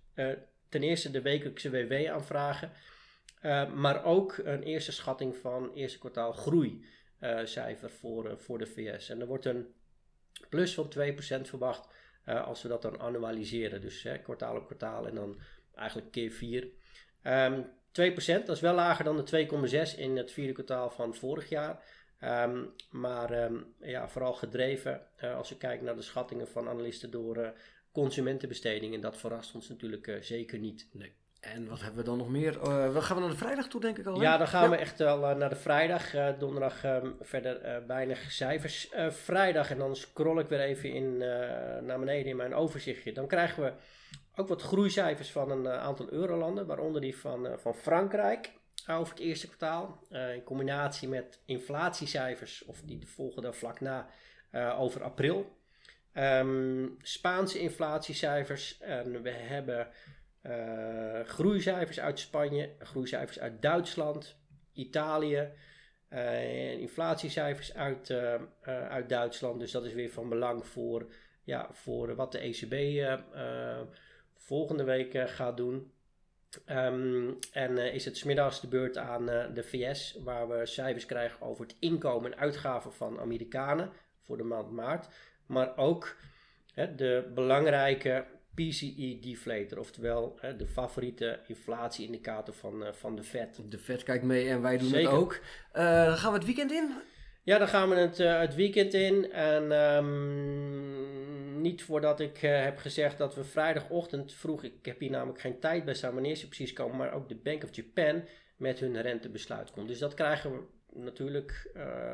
ten 0.68 0.82
eerste 0.82 1.10
de 1.10 1.22
wekelijkse 1.22 1.70
WW-aanvragen, 1.70 2.72
maar 3.74 4.04
ook 4.04 4.36
een 4.44 4.62
eerste 4.62 4.92
schatting 4.92 5.36
van 5.36 5.72
eerste 5.74 5.98
kwartaal 5.98 6.32
groeicijfer 6.32 7.90
voor, 7.90 8.38
voor 8.38 8.58
de 8.58 8.66
VS. 8.66 9.08
En 9.08 9.20
er 9.20 9.26
wordt 9.26 9.44
een 9.44 9.66
plus 10.48 10.74
van 10.74 10.92
2% 10.98 11.40
verwacht 11.40 11.88
als 12.24 12.62
we 12.62 12.68
dat 12.68 12.82
dan 12.82 13.00
annualiseren. 13.00 13.80
Dus 13.80 14.06
kwartaal 14.22 14.56
op 14.56 14.66
kwartaal 14.66 15.06
en 15.06 15.14
dan 15.14 15.40
eigenlijk 15.74 16.10
keer 16.10 16.30
4. 16.30 16.62
Um, 16.62 16.70
ehm, 17.22 17.62
2%, 18.00 18.44
dat 18.44 18.56
is 18.56 18.60
wel 18.60 18.74
lager 18.74 19.04
dan 19.04 19.24
de 19.24 19.48
2,6 19.92 19.98
in 19.98 20.16
het 20.16 20.32
vierde 20.32 20.52
kwartaal 20.52 20.90
van 20.90 21.14
vorig 21.14 21.48
jaar. 21.48 21.82
Um, 22.24 22.72
maar 22.90 23.44
um, 23.44 23.74
ja, 23.80 24.08
vooral 24.08 24.32
gedreven 24.32 25.00
uh, 25.24 25.36
als 25.36 25.48
je 25.48 25.56
kijkt 25.56 25.82
naar 25.82 25.96
de 25.96 26.02
schattingen 26.02 26.48
van 26.48 26.68
analisten 26.68 27.10
door 27.10 27.36
uh, 27.36 27.48
consumentenbestedingen. 27.92 29.00
Dat 29.00 29.16
verrast 29.16 29.54
ons 29.54 29.68
natuurlijk 29.68 30.06
uh, 30.06 30.20
zeker 30.20 30.58
niet. 30.58 30.88
Nee. 30.92 31.12
En 31.40 31.68
wat 31.68 31.80
hebben 31.80 31.98
we 31.98 32.04
dan 32.04 32.18
nog 32.18 32.28
meer? 32.28 32.56
Uh, 32.56 32.96
gaan 32.96 33.16
we 33.16 33.22
naar 33.22 33.30
de 33.30 33.36
vrijdag 33.36 33.68
toe, 33.68 33.80
denk 33.80 33.98
ik 33.98 34.06
al? 34.06 34.20
Ja, 34.20 34.36
dan 34.36 34.48
gaan 34.48 34.70
we 34.70 34.76
echt 34.76 34.98
wel 34.98 35.36
naar 35.36 35.48
de 35.48 35.56
vrijdag. 35.56 36.36
Donderdag 36.38 36.84
um, 36.84 37.16
verder 37.20 37.86
weinig 37.86 38.32
cijfers. 38.32 38.88
vrijdag, 39.08 39.70
en 39.70 39.78
dan 39.78 39.96
scroll 39.96 40.40
ik 40.40 40.48
weer 40.48 40.60
even 40.60 40.92
in, 40.92 41.18
naar 41.86 41.98
beneden 41.98 42.26
in 42.26 42.36
mijn 42.36 42.54
overzichtje. 42.54 43.12
Dan 43.12 43.26
krijgen 43.26 43.62
we 43.62 43.72
ook 44.38 44.48
wat 44.48 44.62
groeicijfers 44.62 45.32
van 45.32 45.50
een 45.50 45.68
aantal 45.68 46.10
eurolanden, 46.10 46.66
waaronder 46.66 47.00
die 47.00 47.16
van, 47.16 47.48
van 47.58 47.74
Frankrijk 47.74 48.52
over 48.86 49.12
het 49.12 49.22
eerste 49.22 49.46
kwartaal. 49.46 50.02
in 50.10 50.42
combinatie 50.44 51.08
met 51.08 51.40
inflatiecijfers, 51.44 52.64
of 52.64 52.80
die 52.84 53.06
volgen 53.06 53.42
dan 53.42 53.54
vlak 53.54 53.80
na, 53.80 54.08
over 54.76 55.02
april. 55.02 55.56
Um, 56.14 56.96
Spaanse 57.02 57.58
inflatiecijfers. 57.58 58.78
En 58.80 59.22
we 59.22 59.30
hebben 59.30 59.88
uh, 60.42 61.20
groeicijfers 61.20 62.00
uit 62.00 62.18
Spanje, 62.18 62.70
groeicijfers 62.78 63.38
uit 63.38 63.62
Duitsland, 63.62 64.36
Italië. 64.72 65.48
En 66.08 66.80
inflatiecijfers 66.80 67.74
uit, 67.74 68.10
uit 68.88 69.08
Duitsland. 69.08 69.60
Dus 69.60 69.70
dat 69.70 69.84
is 69.84 69.92
weer 69.92 70.10
van 70.10 70.28
belang 70.28 70.66
voor, 70.66 71.12
ja, 71.44 71.68
voor 71.72 72.14
wat 72.14 72.32
de 72.32 72.38
ECB 72.38 72.72
volgende 74.38 74.84
week 74.84 75.28
gaat 75.28 75.56
doen. 75.56 75.92
Um, 76.66 77.38
en 77.52 77.78
is 77.78 78.04
het 78.04 78.16
smiddags 78.16 78.60
de 78.60 78.68
beurt 78.68 78.96
aan 78.96 79.26
de 79.26 79.62
VS, 79.62 80.16
waar 80.24 80.48
we 80.48 80.66
cijfers 80.66 81.06
krijgen 81.06 81.46
over 81.46 81.66
het 81.66 81.76
inkomen 81.78 82.32
en 82.32 82.38
uitgaven 82.38 82.92
van 82.92 83.20
Amerikanen 83.20 83.90
voor 84.22 84.36
de 84.36 84.42
maand 84.42 84.70
maart 84.70 85.08
maar 85.48 85.76
ook 85.76 86.16
hè, 86.74 86.94
de 86.94 87.30
belangrijke 87.34 88.24
PCE-deflator, 88.54 89.78
oftewel 89.78 90.38
hè, 90.40 90.56
de 90.56 90.66
favoriete 90.66 91.40
inflatie-indicator 91.46 92.54
van, 92.54 92.82
uh, 92.82 92.88
van 92.92 93.16
de 93.16 93.22
Fed. 93.22 93.60
De 93.68 93.78
Fed 93.78 94.02
kijkt 94.02 94.24
mee 94.24 94.48
en 94.48 94.62
wij 94.62 94.78
doen 94.78 94.92
het 94.92 95.06
ook. 95.06 95.40
Uh, 95.74 96.16
gaan 96.16 96.32
we 96.32 96.38
het 96.38 96.46
weekend 96.46 96.72
in? 96.72 96.92
Ja, 97.42 97.58
dan 97.58 97.68
gaan 97.68 97.88
we 97.88 97.94
het, 97.94 98.18
uh, 98.18 98.38
het 98.38 98.54
weekend 98.54 98.94
in. 98.94 99.32
En 99.32 99.72
um, 99.72 100.57
niet 101.60 101.82
voordat 101.82 102.20
ik 102.20 102.38
heb 102.38 102.78
gezegd 102.78 103.18
dat 103.18 103.34
we 103.34 103.44
vrijdagochtend 103.44 104.32
vroeg, 104.32 104.62
ik 104.62 104.84
heb 104.84 105.00
hier 105.00 105.10
namelijk 105.10 105.40
geen 105.40 105.60
tijd 105.60 105.84
bij 105.84 105.94
staan 105.94 106.14
wanneer 106.14 106.36
ze 106.36 106.46
precies 106.46 106.72
komen, 106.72 106.96
maar 106.96 107.12
ook 107.12 107.28
de 107.28 107.34
Bank 107.34 107.64
of 107.64 107.74
Japan 107.74 108.22
met 108.56 108.78
hun 108.78 109.00
rentebesluit 109.00 109.70
komt. 109.70 109.88
Dus 109.88 109.98
dat 109.98 110.14
krijgen 110.14 110.52
we 110.52 110.60
natuurlijk, 110.92 111.70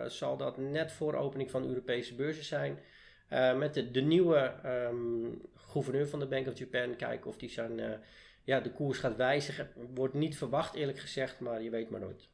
zal 0.07 0.37
dat 0.37 0.57
net 0.57 0.93
voor 0.93 1.15
opening 1.15 1.51
van 1.51 1.63
de 1.63 1.69
Europese 1.69 2.15
beurzen 2.15 2.45
zijn. 2.45 2.79
Uh, 3.33 3.57
met 3.57 3.75
de, 3.75 3.91
de 3.91 4.01
nieuwe 4.01 4.55
um, 4.65 5.43
gouverneur 5.55 6.09
van 6.09 6.19
de 6.19 6.27
Bank 6.27 6.47
of 6.47 6.59
Japan 6.59 6.97
kijken 6.97 7.31
of 7.31 7.37
die 7.37 7.51
zijn, 7.51 8.01
ja, 8.43 8.61
de 8.61 8.73
koers 8.73 8.99
gaat 8.99 9.17
wijzigen. 9.17 9.71
Wordt 9.95 10.15
niet 10.15 10.37
verwacht 10.37 10.75
eerlijk 10.75 10.99
gezegd, 10.99 11.41
maar 11.41 11.63
je 11.63 11.71
weet 11.71 11.91
maar 11.91 12.01
nooit. 12.01 12.29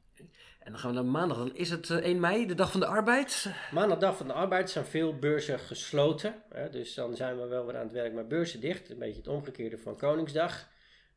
En 0.58 0.70
dan 0.72 0.78
gaan 0.78 0.90
we 0.90 0.96
naar 0.96 1.04
maandag. 1.04 1.38
Dan 1.38 1.56
is 1.56 1.70
het 1.70 1.90
1 1.90 2.02
eh, 2.02 2.20
mei, 2.20 2.46
de 2.46 2.54
dag 2.54 2.70
van 2.70 2.80
de 2.80 2.86
arbeid. 2.86 3.50
Maandag, 3.72 3.98
dag 3.98 4.16
van 4.16 4.26
de 4.26 4.32
arbeid, 4.32 4.70
zijn 4.70 4.84
veel 4.84 5.18
beurzen 5.18 5.58
gesloten. 5.58 6.34
Hè, 6.48 6.70
dus 6.70 6.94
dan 6.94 7.16
zijn 7.16 7.40
we 7.40 7.46
wel 7.46 7.66
weer 7.66 7.76
aan 7.76 7.84
het 7.84 7.92
werk, 7.92 8.12
maar 8.12 8.26
beurzen 8.26 8.60
dicht. 8.60 8.90
Een 8.90 8.98
beetje 8.98 9.20
het 9.20 9.28
omgekeerde 9.28 9.78
van 9.78 9.96
Koningsdag. 9.96 10.68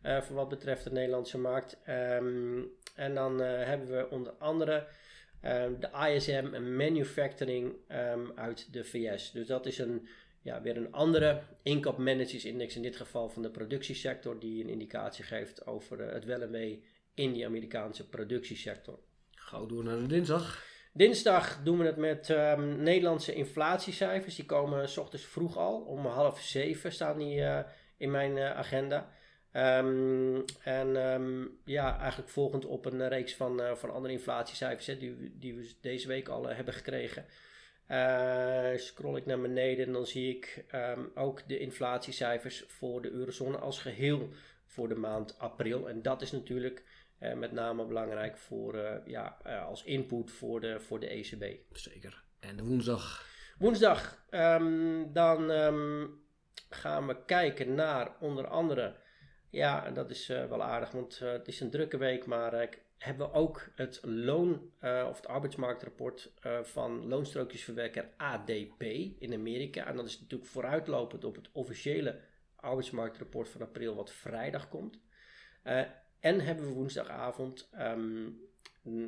Uh, 0.04 0.22
voor 0.22 0.36
wat 0.36 0.50
betreft 0.50 0.84
de 0.84 0.92
Nederlandse 0.92 1.38
markt. 1.38 1.78
Um, 1.90 2.72
en 2.96 3.14
dan 3.14 3.42
uh, 3.42 3.48
hebben 3.48 3.88
we 3.88 4.10
onder 4.10 4.34
andere 4.38 4.88
Ehm, 5.44 5.74
de 5.80 6.14
ISM 6.14 6.76
manufacturing 6.76 7.74
um, 7.92 8.32
uit 8.36 8.74
de 8.74 8.84
VS. 8.84 9.32
Dus 9.32 9.48
dat 9.48 9.66
is 9.66 9.78
een, 9.78 10.08
ja, 10.42 10.62
weer 10.62 10.78
een 10.78 10.92
andere 10.92 11.42
income 11.64 12.04
managers 12.04 12.46
index, 12.46 12.76
in 12.76 12.82
dit 12.82 12.96
geval 12.96 13.30
van 13.30 13.42
de 13.42 13.50
productiesector, 13.50 14.40
die 14.40 14.64
een 14.64 14.70
indicatie 14.70 15.24
geeft 15.24 15.66
over 15.66 16.00
het 16.00 16.26
wel 16.26 16.42
en 16.42 16.50
mee 16.50 16.84
in 17.14 17.34
die 17.34 17.46
Amerikaanse 17.46 18.10
productiesector. 18.10 19.00
Gauw 19.32 19.66
door 19.66 19.84
naar 19.84 19.98
de 19.98 20.08
dinsdag. 20.08 20.66
Dinsdag 20.94 21.64
doen 21.64 21.78
we 21.78 21.86
het 21.86 21.98
met 21.98 22.30
um, 22.30 22.84
Nederlandse 22.84 23.34
inflatiecijfers. 23.34 24.36
Die 24.36 24.46
komen 24.46 24.90
s 24.90 24.98
ochtends 24.98 25.26
vroeg 25.26 25.58
al. 25.58 25.82
Om 25.82 26.06
half 26.06 26.40
zeven 26.40 26.92
staan 26.92 27.18
die 27.18 27.40
uh, 27.40 27.60
in 27.98 28.12
mijn 28.12 28.38
uh, 28.38 28.52
agenda. 28.52 29.10
Um, 29.54 30.44
en 30.64 30.96
um, 30.96 31.60
ja, 31.66 32.00
eigenlijk 32.00 32.30
volgend 32.30 32.66
op 32.66 32.86
een 32.86 33.08
reeks 33.08 33.36
van, 33.36 33.62
uh, 33.62 33.76
van 33.76 33.94
andere 33.94 34.14
inflatiecijfers 34.14 34.88
hè, 34.88 34.98
die, 34.98 35.38
die 35.40 35.56
we 35.56 35.72
deze 35.82 36.08
week 36.08 36.28
al 36.28 36.48
hebben 36.48 36.74
gekregen. 36.74 37.26
Scroll 38.76 39.18
ik 39.18 39.26
naar 39.26 39.42
beneden 39.42 39.86
en 39.86 39.94
dan 39.94 40.06
zie 40.06 40.36
ik 40.36 40.66
ook 41.16 41.48
de 41.48 41.60
inflatiecijfers 41.60 42.64
voor 42.68 43.02
de 43.02 43.12
eurozone 43.12 43.58
als 43.58 43.80
geheel 43.80 44.30
voor 44.66 44.88
de 44.88 44.96
maand 44.96 45.40
april. 45.40 45.90
En 45.90 46.02
dat 46.02 46.22
is 46.22 46.32
natuurlijk 46.32 46.84
met 47.36 47.52
name 47.52 47.86
belangrijk 47.86 48.38
voor, 48.38 49.02
ja, 49.06 49.38
als 49.68 49.84
input 49.84 50.32
voor 50.32 50.62
de, 50.62 50.80
voor 50.80 51.00
de 51.00 51.08
ECB. 51.08 51.58
Zeker. 51.72 52.24
En 52.40 52.56
de 52.56 52.64
woensdag? 52.64 53.28
Woensdag, 53.58 54.26
dan 55.12 55.52
gaan 56.70 57.08
we 57.08 57.26
kijken 57.26 57.76
naar 57.76 58.12
onder 58.20 58.48
andere 58.48 58.96
ja, 59.54 59.92
dat 59.92 60.10
is 60.10 60.30
uh, 60.30 60.46
wel 60.46 60.64
aardig, 60.64 60.92
want 60.92 61.20
uh, 61.24 61.32
het 61.32 61.48
is 61.48 61.60
een 61.60 61.70
drukke 61.70 61.98
week, 61.98 62.26
maar 62.26 62.54
uh, 62.54 62.68
hebben 62.98 63.28
we 63.28 63.34
ook 63.34 63.70
het 63.76 64.00
loon 64.04 64.72
of 64.82 65.16
het 65.16 65.28
arbeidsmarktrapport 65.28 66.32
van 66.62 67.08
loonstrookjesverwerker 67.08 68.10
ADP 68.18 68.84
in 69.20 69.34
Amerika. 69.34 69.86
En 69.86 69.96
dat 69.96 70.06
is 70.06 70.20
natuurlijk 70.20 70.50
vooruitlopend 70.50 71.24
op 71.24 71.36
het 71.36 71.50
officiële 71.52 72.20
arbeidsmarktrapport 72.56 73.50
van 73.50 73.62
april, 73.62 73.96
wat 73.96 74.12
vrijdag 74.12 74.70
komt. 74.70 75.00
En 76.24 76.40
hebben 76.40 76.66
we 76.66 76.74
woensdagavond, 76.74 77.70
um, 77.80 78.40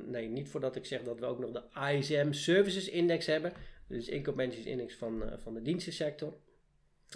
nee, 0.06 0.28
niet 0.28 0.50
voordat 0.50 0.76
ik 0.76 0.86
zeg 0.86 1.04
dat 1.04 1.20
we 1.20 1.26
ook 1.26 1.40
nog 1.40 1.52
de 1.52 1.92
ISM 1.92 2.32
Services 2.32 2.90
Index 2.90 3.26
hebben, 3.26 3.54
dus 3.88 4.08
Income 4.08 4.64
Index 4.64 4.96
van, 4.96 5.24
van 5.38 5.54
de 5.54 5.62
dienstensector. 5.62 6.34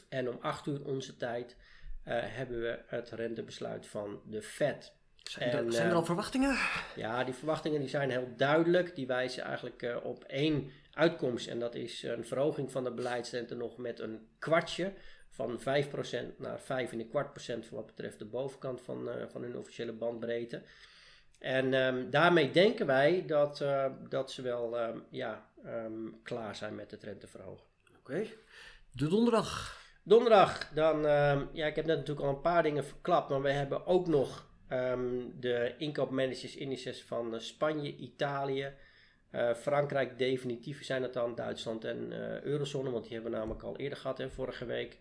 En 0.10 0.30
om 0.30 0.38
8 0.42 0.68
uur 0.68 0.86
onze 0.86 1.18
tijd 1.18 1.56
uh, 1.56 2.14
hebben 2.24 2.62
we 2.62 2.80
het 2.86 3.10
rentebesluit 3.10 3.88
van 3.88 4.22
de 4.26 4.42
Fed. 4.42 4.94
Zijn, 5.16 5.50
er, 5.50 5.74
zijn 5.74 5.88
er 5.88 5.94
al 5.94 6.00
eh, 6.00 6.06
verwachtingen? 6.06 6.58
Ja, 6.96 7.24
die 7.24 7.34
verwachtingen 7.34 7.80
die 7.80 7.90
zijn 7.90 8.10
heel 8.10 8.34
duidelijk. 8.36 8.96
Die 8.96 9.08
wijzen 9.08 9.44
eigenlijk 9.44 10.00
op 10.04 10.24
één 10.24 10.72
uitkomst. 10.92 11.48
En 11.48 11.60
dat 11.60 11.76
is 11.76 12.04
een 12.04 12.26
verhoging 12.26 12.72
van 12.72 12.84
de 12.84 12.94
beleidsrente 12.94 13.56
nog 13.56 13.78
met 13.78 14.00
een 14.00 14.28
kwartje. 14.40 14.94
Van 15.40 15.60
5% 15.60 16.38
naar 16.38 16.60
5,25% 16.60 16.66
voor 17.68 17.78
wat 17.78 17.86
betreft 17.86 18.20
de 18.20 18.26
bovenkant 18.26 18.82
van, 18.82 19.08
uh, 19.08 19.14
van 19.28 19.42
hun 19.42 19.58
officiële 19.58 19.94
bandbreedte. 19.94 20.62
En 21.40 21.74
um, 21.74 22.10
daarmee 22.10 22.52
denken 22.52 22.86
wij 22.86 23.24
dat, 23.26 23.62
uh, 23.62 23.86
dat 24.10 24.32
ze 24.32 24.42
wel 24.42 24.80
um, 24.80 25.04
ja, 25.10 25.50
um, 25.66 26.20
klaar 26.24 26.56
zijn 26.56 26.76
met 26.76 26.92
het 26.92 27.04
renteverhogen. 27.04 27.66
Oké. 27.90 28.00
Okay. 28.00 28.34
De 28.92 29.08
donderdag. 29.08 29.78
Donderdag, 30.04 30.70
dan, 30.74 31.02
ja, 31.54 31.66
ik 31.66 31.76
heb 31.76 31.86
net 31.86 31.98
natuurlijk 31.98 32.28
al 32.28 32.34
een 32.36 32.42
paar 32.42 32.64
dingen 32.64 32.86
verklapt, 32.86 33.30
maar 33.30 33.42
we 33.42 33.52
hebben 33.52 33.86
ook 33.86 34.08
nog 34.08 34.50
um, 34.70 35.34
de 35.40 35.76
inkoopmanagers 35.78 36.56
indices 36.56 37.04
van 37.04 37.34
uh, 37.34 37.40
Spanje, 37.40 37.96
Italië, 37.96 38.74
uh, 39.32 39.54
Frankrijk 39.54 40.18
definitief 40.18 40.86
zijn 40.86 41.04
het 41.04 41.14
dan, 41.14 41.36
Duitsland 41.36 41.86
en 41.86 42.12
uh, 42.12 42.42
Eurozone, 42.42 42.92
want 42.92 43.04
die 43.04 43.14
hebben 43.14 43.32
we 43.32 43.38
namelijk 43.38 43.64
al 43.64 43.78
eerder 43.78 43.98
gehad, 43.98 44.18
hè, 44.18 44.30
vorige 44.30 44.66
week. 44.66 44.98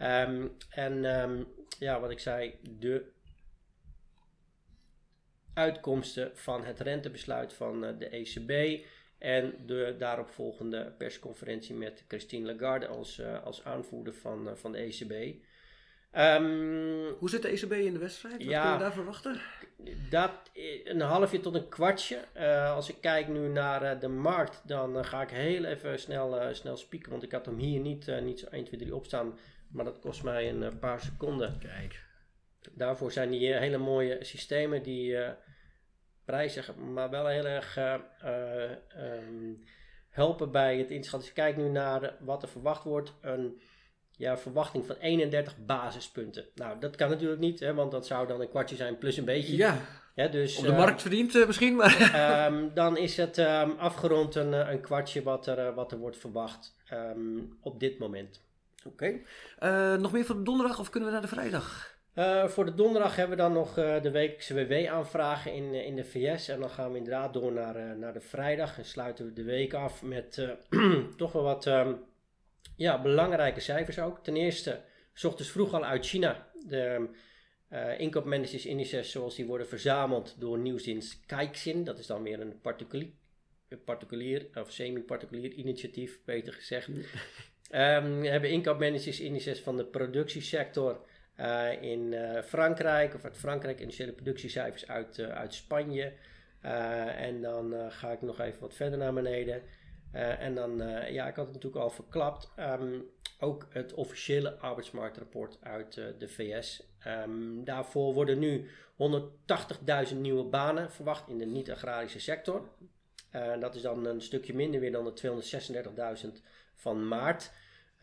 Um, 0.00 0.56
en 0.70 1.04
um, 1.20 1.46
ja, 1.78 2.00
wat 2.00 2.10
ik 2.10 2.18
zei, 2.18 2.54
de 2.78 3.10
uitkomsten 5.54 6.30
van 6.34 6.64
het 6.64 6.80
rentebesluit 6.80 7.52
van 7.52 7.80
de 7.80 8.08
ECB. 8.08 8.84
En 9.22 9.54
de 9.66 9.94
daaropvolgende 9.98 10.92
persconferentie 10.98 11.74
met 11.74 12.04
Christine 12.08 12.52
Lagarde 12.52 12.86
als, 12.86 13.18
uh, 13.18 13.44
als 13.44 13.64
aanvoerder 13.64 14.14
van, 14.14 14.48
uh, 14.48 14.54
van 14.54 14.72
de 14.72 14.78
ECB. 14.78 15.10
Um, 15.10 15.40
ehm, 16.10 17.12
Hoe 17.18 17.30
zit 17.30 17.42
de 17.42 17.48
ECB 17.48 17.72
in 17.72 17.92
de 17.92 17.98
wedstrijd? 17.98 18.36
Wat 18.36 18.42
ja, 18.42 18.60
kunnen 18.60 18.78
we 18.78 18.84
daar 18.84 18.92
verwachten? 18.92 19.40
Dat, 20.10 20.30
een 20.84 21.00
halfje 21.00 21.40
tot 21.40 21.54
een 21.54 21.68
kwartje. 21.68 22.18
Uh, 22.36 22.74
als 22.74 22.88
ik 22.88 22.96
kijk 23.00 23.28
nu 23.28 23.48
naar 23.48 23.98
de 23.98 24.08
markt, 24.08 24.60
dan 24.64 25.04
ga 25.04 25.22
ik 25.22 25.30
heel 25.30 25.64
even 25.64 25.98
snel, 25.98 26.54
snel 26.54 26.76
spieken. 26.76 27.10
Want 27.10 27.22
ik 27.22 27.32
had 27.32 27.46
hem 27.46 27.58
hier 27.58 27.80
niet, 27.80 28.20
niet 28.22 28.38
zo 28.38 28.46
1, 28.46 28.64
2, 28.64 28.80
3 28.80 28.94
opstaan. 28.94 29.38
Maar 29.72 29.84
dat 29.84 29.98
kost 29.98 30.22
mij 30.22 30.50
een 30.50 30.78
paar 30.78 31.00
seconden. 31.00 31.58
Kijk. 31.58 32.04
Daarvoor 32.72 33.12
zijn 33.12 33.30
die 33.30 33.54
hele 33.54 33.78
mooie 33.78 34.24
systemen 34.24 34.82
die 34.82 35.16
prijzig, 36.24 36.74
maar 36.76 37.10
wel 37.10 37.26
heel 37.26 37.46
erg 37.46 37.78
uh, 37.78 37.94
um, 38.96 39.64
helpen 40.10 40.50
bij 40.50 40.78
het 40.78 40.90
inschatten. 40.90 41.32
Kijkt 41.32 41.58
nu 41.58 41.68
naar 41.68 42.14
wat 42.20 42.42
er 42.42 42.48
verwacht 42.48 42.84
wordt, 42.84 43.14
een 43.20 43.60
ja, 44.10 44.38
verwachting 44.38 44.86
van 44.86 44.96
31 44.96 45.56
basispunten. 45.66 46.44
Nou, 46.54 46.80
dat 46.80 46.96
kan 46.96 47.10
natuurlijk 47.10 47.40
niet, 47.40 47.60
hè, 47.60 47.74
want 47.74 47.90
dat 47.90 48.06
zou 48.06 48.26
dan 48.26 48.40
een 48.40 48.48
kwartje 48.48 48.76
zijn 48.76 48.98
plus 48.98 49.16
een 49.16 49.24
beetje. 49.24 49.56
Ja, 49.56 49.78
ja 50.14 50.28
dus, 50.28 50.58
op 50.58 50.64
de 50.64 50.72
markt 50.72 51.00
verdient 51.00 51.34
uh, 51.34 51.46
misschien, 51.46 51.74
maar... 51.76 52.46
um, 52.46 52.70
dan 52.74 52.96
is 52.96 53.16
het 53.16 53.38
um, 53.38 53.70
afgerond 53.78 54.34
een, 54.34 54.52
een 54.52 54.80
kwartje 54.80 55.22
wat 55.22 55.46
er, 55.46 55.74
wat 55.74 55.92
er 55.92 55.98
wordt 55.98 56.16
verwacht 56.16 56.76
op 57.60 57.80
dit 57.80 57.98
moment. 57.98 58.40
Oké. 58.86 59.20
Okay. 59.58 59.96
nog 59.96 60.12
meer 60.12 60.24
voor 60.24 60.36
de 60.36 60.42
donderdag 60.42 60.78
of 60.78 60.90
kunnen 60.90 61.08
we 61.08 61.14
naar 61.14 61.24
de 61.24 61.34
vrijdag? 61.34 61.96
Uh, 62.14 62.48
voor 62.48 62.64
de 62.64 62.74
donderdag 62.74 63.16
hebben 63.16 63.36
we 63.36 63.42
dan 63.42 63.52
nog 63.52 63.78
uh, 63.78 64.02
de 64.02 64.10
wekelijkse 64.10 64.66
WW-aanvragen 64.66 65.52
in, 65.52 65.74
in 65.74 65.96
de 65.96 66.04
VS. 66.04 66.48
En 66.48 66.60
dan 66.60 66.70
gaan 66.70 66.90
we 66.90 66.98
inderdaad 66.98 67.32
door 67.32 67.52
naar, 67.52 67.96
naar 67.96 68.12
de 68.12 68.20
vrijdag. 68.20 68.78
En 68.78 68.84
sluiten 68.84 69.24
we 69.24 69.32
de 69.32 69.44
week 69.44 69.74
af 69.74 70.02
met 70.02 70.48
toch 71.16 71.32
wel 71.32 71.42
wat 71.42 71.66
um, 71.66 72.04
ja, 72.76 73.02
belangrijke 73.02 73.60
cijfers 73.60 73.98
ook. 73.98 74.24
Ten 74.24 74.36
eerste 74.36 74.80
s 75.12 75.24
ochtends 75.24 75.50
vroeg 75.50 75.72
al 75.72 75.84
uit 75.84 76.06
China. 76.06 76.46
De 76.66 77.08
uh, 77.70 78.00
inkoopmanagersindices 78.00 79.10
zoals 79.10 79.34
die 79.34 79.46
worden 79.46 79.68
verzameld 79.68 80.40
door 80.40 80.58
nieuwsdienst 80.58 81.26
Kijkzin. 81.26 81.84
Dat 81.84 81.98
is 81.98 82.06
dan 82.06 82.22
weer 82.22 82.40
een 82.40 82.60
particulier, 82.60 83.12
particulier 83.84 84.48
of 84.54 84.70
semi-particulier 84.70 85.52
initiatief, 85.52 86.24
beter 86.24 86.52
gezegd. 86.52 86.88
um, 87.72 88.24
hebben 88.24 88.50
inkoopmanagersindices 88.50 89.60
van 89.60 89.76
de 89.76 89.84
productiesector 89.84 91.00
uh, 91.40 91.82
in 91.82 92.12
uh, 92.12 92.42
Frankrijk, 92.42 93.14
of 93.14 93.24
uit 93.24 93.36
Frankrijk, 93.36 93.80
initiële 93.80 94.12
productiecijfers 94.12 94.88
uit, 94.88 95.18
uit 95.20 95.54
Spanje. 95.54 96.12
en 97.16 97.40
dan 97.40 97.74
ga 97.88 98.10
ik 98.10 98.22
nog 98.22 98.40
even 98.40 98.60
wat 98.60 98.74
verder 98.74 98.98
naar 98.98 99.12
beneden. 99.12 99.62
en 100.12 100.54
dan, 100.54 100.76
ja, 101.12 101.28
ik 101.28 101.36
had 101.36 101.44
het 101.44 101.54
natuurlijk 101.54 101.82
al 101.82 101.90
verklapt. 101.90 102.52
Um, 102.58 103.10
ook 103.38 103.66
het 103.70 103.94
officiële 103.94 104.58
arbeidsmarktrapport 104.58 105.58
uit 105.60 105.94
de 105.94 106.28
VS. 106.28 106.82
Um, 107.06 107.64
daarvoor 107.64 108.14
worden 108.14 108.38
nu 108.38 108.68
180.000 110.10 110.16
nieuwe 110.16 110.44
banen 110.44 110.90
verwacht 110.90 111.28
in 111.28 111.38
de 111.38 111.46
niet-agrarische 111.46 112.20
sector. 112.20 112.68
Dat 113.60 113.74
is 113.74 113.82
dan 113.82 114.06
een 114.06 114.20
stukje 114.20 114.54
minder 114.54 114.80
weer 114.80 114.92
dan 114.92 115.04
de 115.04 115.42
236.000 116.24 116.42
van 116.82 117.08
maart. 117.08 117.52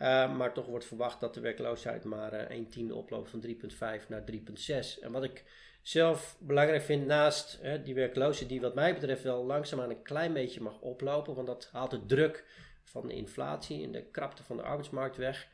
Uh, 0.01 0.37
maar 0.37 0.53
toch 0.53 0.65
wordt 0.65 0.85
verwacht 0.85 1.19
dat 1.19 1.33
de 1.33 1.39
werkloosheid 1.39 2.03
maar 2.03 2.33
uh, 2.33 2.39
1 2.39 2.69
tiende 2.69 2.95
oploopt 2.95 3.29
van 3.29 3.45
3,5 3.45 4.07
naar 4.07 4.23
3,6. 4.31 5.01
En 5.01 5.11
wat 5.11 5.23
ik 5.23 5.43
zelf 5.81 6.37
belangrijk 6.39 6.81
vind 6.81 7.05
naast 7.05 7.59
die 7.83 7.93
werkloosheid, 7.93 8.49
die 8.49 8.61
wat 8.61 8.75
mij 8.75 8.93
betreft 8.93 9.23
wel 9.23 9.45
langzaamaan 9.45 9.89
een 9.89 10.01
klein 10.01 10.33
beetje 10.33 10.61
mag 10.61 10.79
oplopen, 10.79 11.35
want 11.35 11.47
dat 11.47 11.69
haalt 11.71 11.91
de 11.91 12.05
druk 12.05 12.45
van 12.83 13.07
de 13.07 13.13
inflatie 13.13 13.83
en 13.83 13.91
de 13.91 14.03
krapte 14.03 14.43
van 14.43 14.57
de 14.57 14.63
arbeidsmarkt 14.63 15.17
weg. 15.17 15.47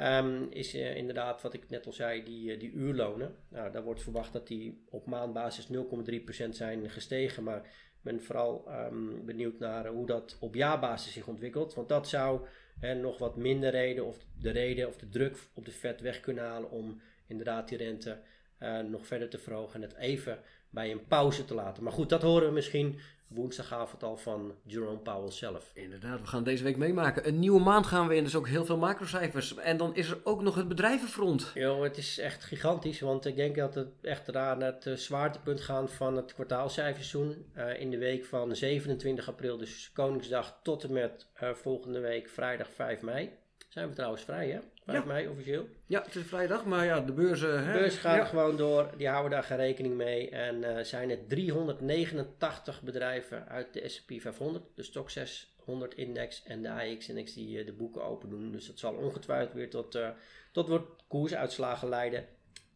Um, 0.00 0.46
is 0.50 0.74
uh, 0.74 0.96
inderdaad, 0.96 1.42
wat 1.42 1.54
ik 1.54 1.68
net 1.68 1.86
al 1.86 1.92
zei, 1.92 2.24
die, 2.24 2.56
die 2.56 2.72
uurlonen. 2.72 3.36
Nou, 3.48 3.72
daar 3.72 3.82
wordt 3.82 4.02
verwacht 4.02 4.32
dat 4.32 4.46
die 4.46 4.84
op 4.90 5.06
maandbasis 5.06 5.68
0,3% 5.68 6.48
zijn 6.48 6.90
gestegen. 6.90 7.42
Maar 7.42 7.58
ik 7.58 8.00
ben 8.02 8.22
vooral 8.22 8.64
um, 8.68 9.24
benieuwd 9.24 9.58
naar 9.58 9.86
hoe 9.86 10.06
dat 10.06 10.36
op 10.40 10.54
jaarbasis 10.54 11.12
zich 11.12 11.26
ontwikkelt. 11.26 11.74
Want 11.74 11.88
dat 11.88 12.08
zou 12.08 12.46
hè, 12.80 12.94
nog 12.94 13.18
wat 13.18 13.36
minder 13.36 13.70
reden 13.70 14.04
of 14.04 14.16
de 14.38 14.50
reden 14.50 14.88
of 14.88 14.96
de 14.96 15.08
druk 15.08 15.38
op 15.54 15.64
de 15.64 15.70
vet 15.70 16.00
weg 16.00 16.20
kunnen 16.20 16.44
halen 16.44 16.70
om 16.70 17.00
inderdaad 17.26 17.68
die 17.68 17.78
rente 17.78 18.18
uh, 18.60 18.80
nog 18.80 19.06
verder 19.06 19.28
te 19.28 19.38
verhogen 19.38 19.74
en 19.74 19.88
het 19.88 19.96
even 19.96 20.38
bij 20.70 20.90
een 20.90 21.06
pauze 21.06 21.44
te 21.44 21.54
laten. 21.54 21.82
Maar 21.82 21.92
goed, 21.92 22.08
dat 22.08 22.22
horen 22.22 22.48
we 22.48 22.54
misschien 22.54 22.98
woensdagavond 23.28 24.02
al 24.02 24.16
van 24.16 24.54
Jerome 24.62 24.98
Powell 24.98 25.30
zelf. 25.30 25.70
Inderdaad, 25.74 26.20
we 26.20 26.26
gaan 26.26 26.44
deze 26.44 26.64
week 26.64 26.76
meemaken. 26.76 27.28
Een 27.28 27.38
nieuwe 27.38 27.60
maand 27.60 27.86
gaan 27.86 28.08
we 28.08 28.16
in, 28.16 28.24
dus 28.24 28.34
ook 28.34 28.48
heel 28.48 28.64
veel 28.64 28.76
macrocijfers. 28.76 29.56
En 29.56 29.76
dan 29.76 29.94
is 29.94 30.10
er 30.10 30.18
ook 30.24 30.42
nog 30.42 30.54
het 30.54 30.68
bedrijvenfront. 30.68 31.50
Jo, 31.54 31.82
het 31.82 31.96
is 31.96 32.18
echt 32.18 32.44
gigantisch, 32.44 33.00
want 33.00 33.26
ik 33.26 33.36
denk 33.36 33.56
dat 33.56 33.74
het 33.74 33.88
echt 34.02 34.36
aan 34.36 34.62
het 34.62 34.86
uh, 34.86 34.94
zwaartepunt 34.96 35.60
gaat 35.60 35.92
van 35.92 36.16
het 36.16 36.34
kwartaalcijferseizoen. 36.34 37.46
Uh, 37.56 37.80
in 37.80 37.90
de 37.90 37.98
week 37.98 38.24
van 38.24 38.56
27 38.56 39.28
april, 39.28 39.56
dus 39.56 39.90
Koningsdag, 39.92 40.58
tot 40.62 40.84
en 40.84 40.92
met 40.92 41.26
uh, 41.42 41.50
volgende 41.50 42.00
week 42.00 42.28
vrijdag 42.28 42.68
5 42.70 43.02
mei. 43.02 43.30
Zijn 43.68 43.88
we 43.88 43.94
trouwens 43.94 44.22
vrij, 44.22 44.50
hè? 44.50 44.60
5 44.84 44.98
ja. 44.98 45.04
mei 45.04 45.28
officieel. 45.28 45.68
Ja, 45.86 46.02
het 46.02 46.14
is 46.14 46.26
vrijdag, 46.26 46.64
maar 46.64 46.84
ja, 46.84 47.00
de 47.00 47.12
beurzen... 47.12 47.66
De 47.66 47.72
beurs 47.72 47.96
gaat 47.96 48.16
ja. 48.16 48.24
gewoon 48.24 48.56
door, 48.56 48.90
die 48.96 49.08
houden 49.08 49.30
daar 49.30 49.42
geen 49.42 49.56
rekening 49.56 49.94
mee. 49.94 50.30
En 50.30 50.56
uh, 50.62 50.78
zijn 50.80 51.10
het 51.10 51.28
389 51.28 52.82
bedrijven 52.82 53.48
uit 53.48 53.72
de 53.72 53.88
S&P 53.88 54.12
500, 54.20 54.64
de 54.74 54.82
Stock 54.82 55.10
600 55.10 55.94
index 55.94 56.42
en 56.42 56.62
de 56.62 56.70
AX-index 56.70 57.34
die 57.34 57.58
uh, 57.58 57.66
de 57.66 57.72
boeken 57.72 58.04
open 58.04 58.28
doen. 58.30 58.52
Dus 58.52 58.66
dat 58.66 58.78
zal 58.78 58.94
ongetwijfeld 58.94 59.52
weer 59.52 59.70
tot, 59.70 59.94
uh, 59.94 60.08
tot 60.52 60.68
wat 60.68 60.82
koersuitslagen 61.08 61.88
leiden. 61.88 62.24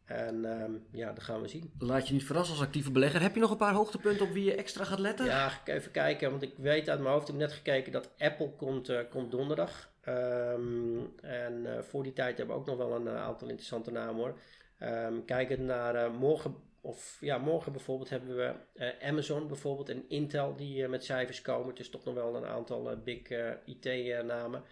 En 0.05 0.45
um, 0.45 0.87
ja, 0.93 1.13
dat 1.13 1.23
gaan 1.23 1.43
we 1.43 1.49
zien. 1.49 1.73
Laat 1.79 2.09
je 2.09 2.13
niet 2.13 2.25
verrassen 2.25 2.55
als 2.57 2.65
actieve 2.65 2.91
belegger. 2.91 3.21
Heb 3.21 3.35
je 3.35 3.41
nog 3.41 3.51
een 3.51 3.57
paar 3.57 3.75
hoogtepunten 3.75 4.27
op 4.27 4.33
wie 4.33 4.45
je 4.45 4.55
extra 4.55 4.85
gaat 4.85 4.99
letten? 4.99 5.27
Ja, 5.27 5.53
even 5.65 5.91
kijken. 5.91 6.31
Want 6.31 6.43
ik 6.43 6.53
weet 6.57 6.89
uit 6.89 7.01
mijn 7.01 7.13
hoofd, 7.13 7.29
ik 7.29 7.35
heb 7.35 7.49
net 7.49 7.57
gekeken 7.57 7.93
dat 7.93 8.11
Apple 8.19 8.51
komt, 8.51 8.93
komt 9.11 9.31
donderdag. 9.31 9.89
Um, 10.09 11.15
en 11.21 11.65
uh, 11.67 11.79
voor 11.79 12.03
die 12.03 12.13
tijd 12.13 12.37
hebben 12.37 12.55
we 12.55 12.61
ook 12.61 12.67
nog 12.67 12.77
wel 12.77 12.95
een 12.95 13.07
uh, 13.07 13.23
aantal 13.23 13.49
interessante 13.49 13.91
namen 13.91 14.15
hoor. 14.15 14.39
Um, 14.83 15.25
kijkend 15.25 15.61
naar 15.61 16.11
morgen, 16.11 16.57
of 16.81 17.17
ja, 17.21 17.39
morgen 17.39 17.73
bijvoorbeeld 17.73 18.11
hebben 18.11 18.37
we 18.37 18.55
Amazon 19.03 19.47
bijvoorbeeld 19.47 19.89
en 19.89 20.05
Intel 20.09 20.57
die 20.57 20.89
met 20.89 21.05
cijfers 21.05 21.43
komen. 21.43 21.75
Dus 21.75 21.91
toch 21.91 22.05
nog 22.05 22.15
wel 22.15 22.37
een 22.37 22.47
aantal 22.47 22.97
big 23.05 23.21
IT-namen. 23.65 24.63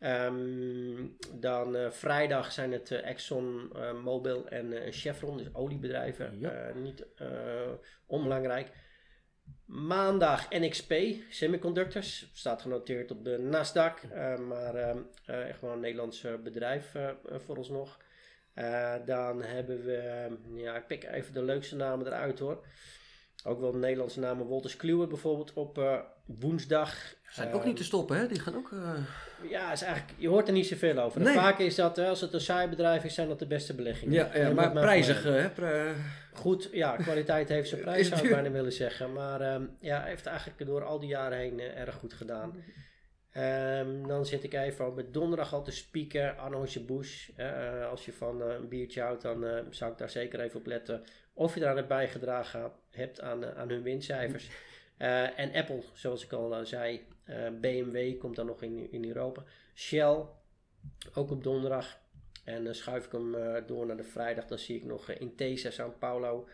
Um, 0.00 1.16
dan 1.34 1.76
uh, 1.76 1.90
vrijdag 1.90 2.52
zijn 2.52 2.72
het 2.72 2.90
uh, 2.90 3.06
Exxon 3.06 3.70
uh, 3.76 4.02
Mobil 4.02 4.48
en 4.48 4.92
Chevron, 4.92 5.36
dus 5.36 5.54
oliebedrijven. 5.54 6.38
Ja. 6.40 6.72
niet 6.74 7.06
onbelangrijk. 8.06 8.70
Maandag 9.64 10.50
NXP, 10.50 10.94
Semiconductors, 11.28 12.30
staat 12.32 12.62
genoteerd 12.62 13.10
op 13.10 13.24
de 13.24 13.38
Nasdaq, 13.38 14.08
maar 14.48 14.74
ehm, 14.74 14.98
echt 15.24 15.60
wel 15.60 15.72
een 15.72 15.80
Nederlands 15.80 16.26
bedrijf 16.42 16.92
vooralsnog. 17.44 17.98
dan 19.04 19.42
hebben 19.42 19.84
we, 19.84 20.28
ja, 20.54 20.76
ik 20.76 20.86
pik 20.86 21.04
even 21.04 21.32
de 21.32 21.42
leukste 21.42 21.76
namen 21.76 22.06
eruit 22.06 22.38
hoor. 22.38 22.64
Ook 23.46 23.60
wel 23.60 23.72
de 23.72 23.78
Nederlandse 23.78 24.20
namen, 24.20 24.46
Wolters 24.46 24.76
Kluwer 24.76 25.08
bijvoorbeeld 25.08 25.52
op 25.52 25.78
woensdag. 26.24 27.14
Zijn 27.28 27.52
ook 27.52 27.64
niet 27.64 27.76
te 27.76 27.84
stoppen, 27.84 28.16
hè? 28.16 28.26
Die 28.26 28.40
gaan 28.40 28.56
ook. 28.56 28.70
Uh... 28.70 28.92
Ja, 29.50 29.72
is 29.72 29.82
eigenlijk, 29.82 30.14
je 30.18 30.28
hoort 30.28 30.46
er 30.46 30.52
niet 30.52 30.66
zoveel 30.66 30.98
over. 30.98 31.20
Nee. 31.20 31.34
Vaak 31.34 31.58
is 31.58 31.74
dat, 31.74 31.98
als 31.98 32.20
het 32.20 32.32
een 32.32 32.40
saai 32.40 32.68
bedrijf 32.68 33.04
is, 33.04 33.14
zijn 33.14 33.28
dat 33.28 33.38
de 33.38 33.46
beste 33.46 33.74
beleggingen. 33.74 34.14
Ja, 34.14 34.36
ja 34.36 34.52
maar 34.52 34.70
prijzig, 34.70 35.22
hè? 35.22 35.48
Goed, 36.32 36.68
ja, 36.72 36.96
kwaliteit 36.96 37.48
heeft 37.48 37.68
zijn 37.68 37.80
prijs, 37.88 38.08
zou 38.08 38.24
ik 38.24 38.30
bijna 38.30 38.50
willen 38.50 38.72
zeggen. 38.72 39.12
Maar 39.12 39.54
um, 39.54 39.76
ja, 39.80 40.02
heeft 40.02 40.26
eigenlijk 40.26 40.66
door 40.66 40.84
al 40.84 40.98
die 40.98 41.08
jaren 41.08 41.38
heen 41.38 41.60
erg 41.60 41.94
goed 41.94 42.12
gedaan. 42.12 42.64
Um, 43.36 44.06
dan 44.08 44.26
zit 44.26 44.44
ik 44.44 44.54
even 44.54 44.94
met 44.94 45.12
donderdag 45.12 45.52
al 45.54 45.62
te 45.62 45.70
spieken. 45.70 46.36
Busch. 46.86 47.30
Uh, 47.36 47.90
als 47.90 48.04
je 48.04 48.12
van 48.12 48.40
een 48.40 48.68
biertje 48.68 49.00
houdt, 49.00 49.22
dan 49.22 49.44
zou 49.70 49.92
ik 49.92 49.98
daar 49.98 50.10
zeker 50.10 50.40
even 50.40 50.58
op 50.58 50.66
letten. 50.66 51.04
Of 51.32 51.54
je 51.54 51.60
daar 51.60 51.78
aan 51.78 51.86
bijgedragen 51.86 52.72
hebt 52.94 53.20
aan, 53.20 53.44
aan 53.54 53.68
hun 53.68 53.82
winstcijfers. 53.82 54.50
Uh, 54.98 55.38
en 55.38 55.52
Apple, 55.54 55.82
zoals 55.92 56.24
ik 56.24 56.32
al 56.32 56.58
uh, 56.58 56.64
zei, 56.64 57.06
BMW 57.60 58.18
komt 58.18 58.36
dan 58.36 58.46
nog 58.46 58.62
in, 58.62 58.92
in 58.92 59.04
Europa. 59.04 59.42
Shell, 59.74 60.24
ook 61.14 61.30
op 61.30 61.42
donderdag. 61.42 61.98
En 62.44 62.74
schuif 62.74 63.04
ik 63.04 63.12
hem 63.12 63.36
door 63.66 63.86
naar 63.86 63.96
de 63.96 64.04
vrijdag. 64.04 64.46
Dan 64.46 64.58
zie 64.58 64.76
ik 64.76 64.84
nog 64.84 65.10
Intesa 65.10 65.70
San 65.70 65.98
Paulo. 65.98 66.48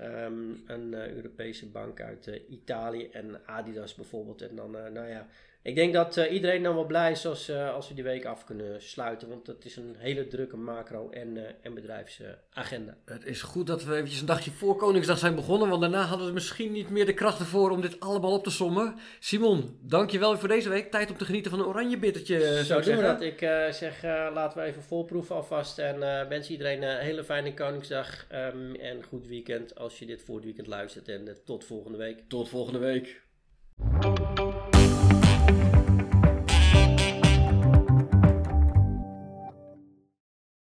Um, 0.00 0.62
een 0.66 0.94
Europese 0.94 1.66
bank 1.66 2.00
uit 2.00 2.26
Italië. 2.48 3.08
En 3.08 3.46
Adidas 3.46 3.94
bijvoorbeeld. 3.94 4.42
En 4.42 4.56
dan, 4.56 4.70
nou 4.70 5.08
ja, 5.08 5.28
ik 5.62 5.74
denk 5.74 5.92
dat 5.92 6.16
uh, 6.16 6.32
iedereen 6.32 6.62
dan 6.62 6.74
wel 6.74 6.86
blij 6.86 7.10
is 7.10 7.26
als, 7.26 7.50
uh, 7.50 7.74
als 7.74 7.88
we 7.88 7.94
die 7.94 8.04
week 8.04 8.24
af 8.24 8.44
kunnen 8.44 8.82
sluiten. 8.82 9.28
Want 9.28 9.46
het 9.46 9.64
is 9.64 9.76
een 9.76 9.94
hele 9.98 10.26
drukke 10.26 10.56
macro- 10.56 11.10
en, 11.10 11.36
uh, 11.36 11.42
en 11.62 11.74
bedrijfsagenda. 11.74 12.96
het 13.04 13.24
is 13.24 13.42
goed 13.42 13.66
dat 13.66 13.84
we 13.84 13.94
eventjes 13.94 14.20
een 14.20 14.26
dagje 14.26 14.50
voor 14.50 14.76
Koningsdag 14.76 15.18
zijn 15.18 15.34
begonnen. 15.34 15.68
Want 15.68 15.80
daarna 15.80 16.02
hadden 16.02 16.26
we 16.26 16.32
misschien 16.32 16.72
niet 16.72 16.90
meer 16.90 17.06
de 17.06 17.14
krachten 17.14 17.46
voor 17.46 17.70
om 17.70 17.80
dit 17.80 18.00
allemaal 18.00 18.32
op 18.32 18.44
te 18.44 18.50
sommen. 18.50 18.94
Simon, 19.18 19.78
dankjewel 19.80 20.38
voor 20.38 20.48
deze 20.48 20.68
week. 20.68 20.90
Tijd 20.90 21.10
om 21.10 21.16
te 21.16 21.24
genieten 21.24 21.50
van 21.50 21.60
een 21.60 21.66
oranje 21.66 21.98
bittertje. 21.98 22.64
Zo 22.64 22.80
doen 22.80 22.96
we 22.96 23.02
dat. 23.02 23.20
Ik 23.20 23.38
zeg, 23.70 24.02
laten 24.32 24.58
we 24.58 24.64
even 24.64 24.82
volproeven 24.82 25.34
alvast. 25.36 25.78
En 25.78 25.98
wens 26.28 26.50
iedereen 26.50 26.82
een 26.82 26.98
hele 26.98 27.24
fijne 27.24 27.54
Koningsdag. 27.54 28.26
Um, 28.32 28.74
en 28.74 29.02
goed 29.02 29.26
weekend 29.26 29.78
als 29.78 29.98
je 29.98 30.06
dit 30.06 30.22
voor 30.22 30.34
het 30.34 30.44
weekend 30.44 30.66
luistert. 30.66 31.08
En 31.08 31.36
tot 31.44 31.64
volgende 31.64 31.98
week. 31.98 32.22
Tot 32.28 32.48
volgende 32.48 32.78
week. 32.78 33.20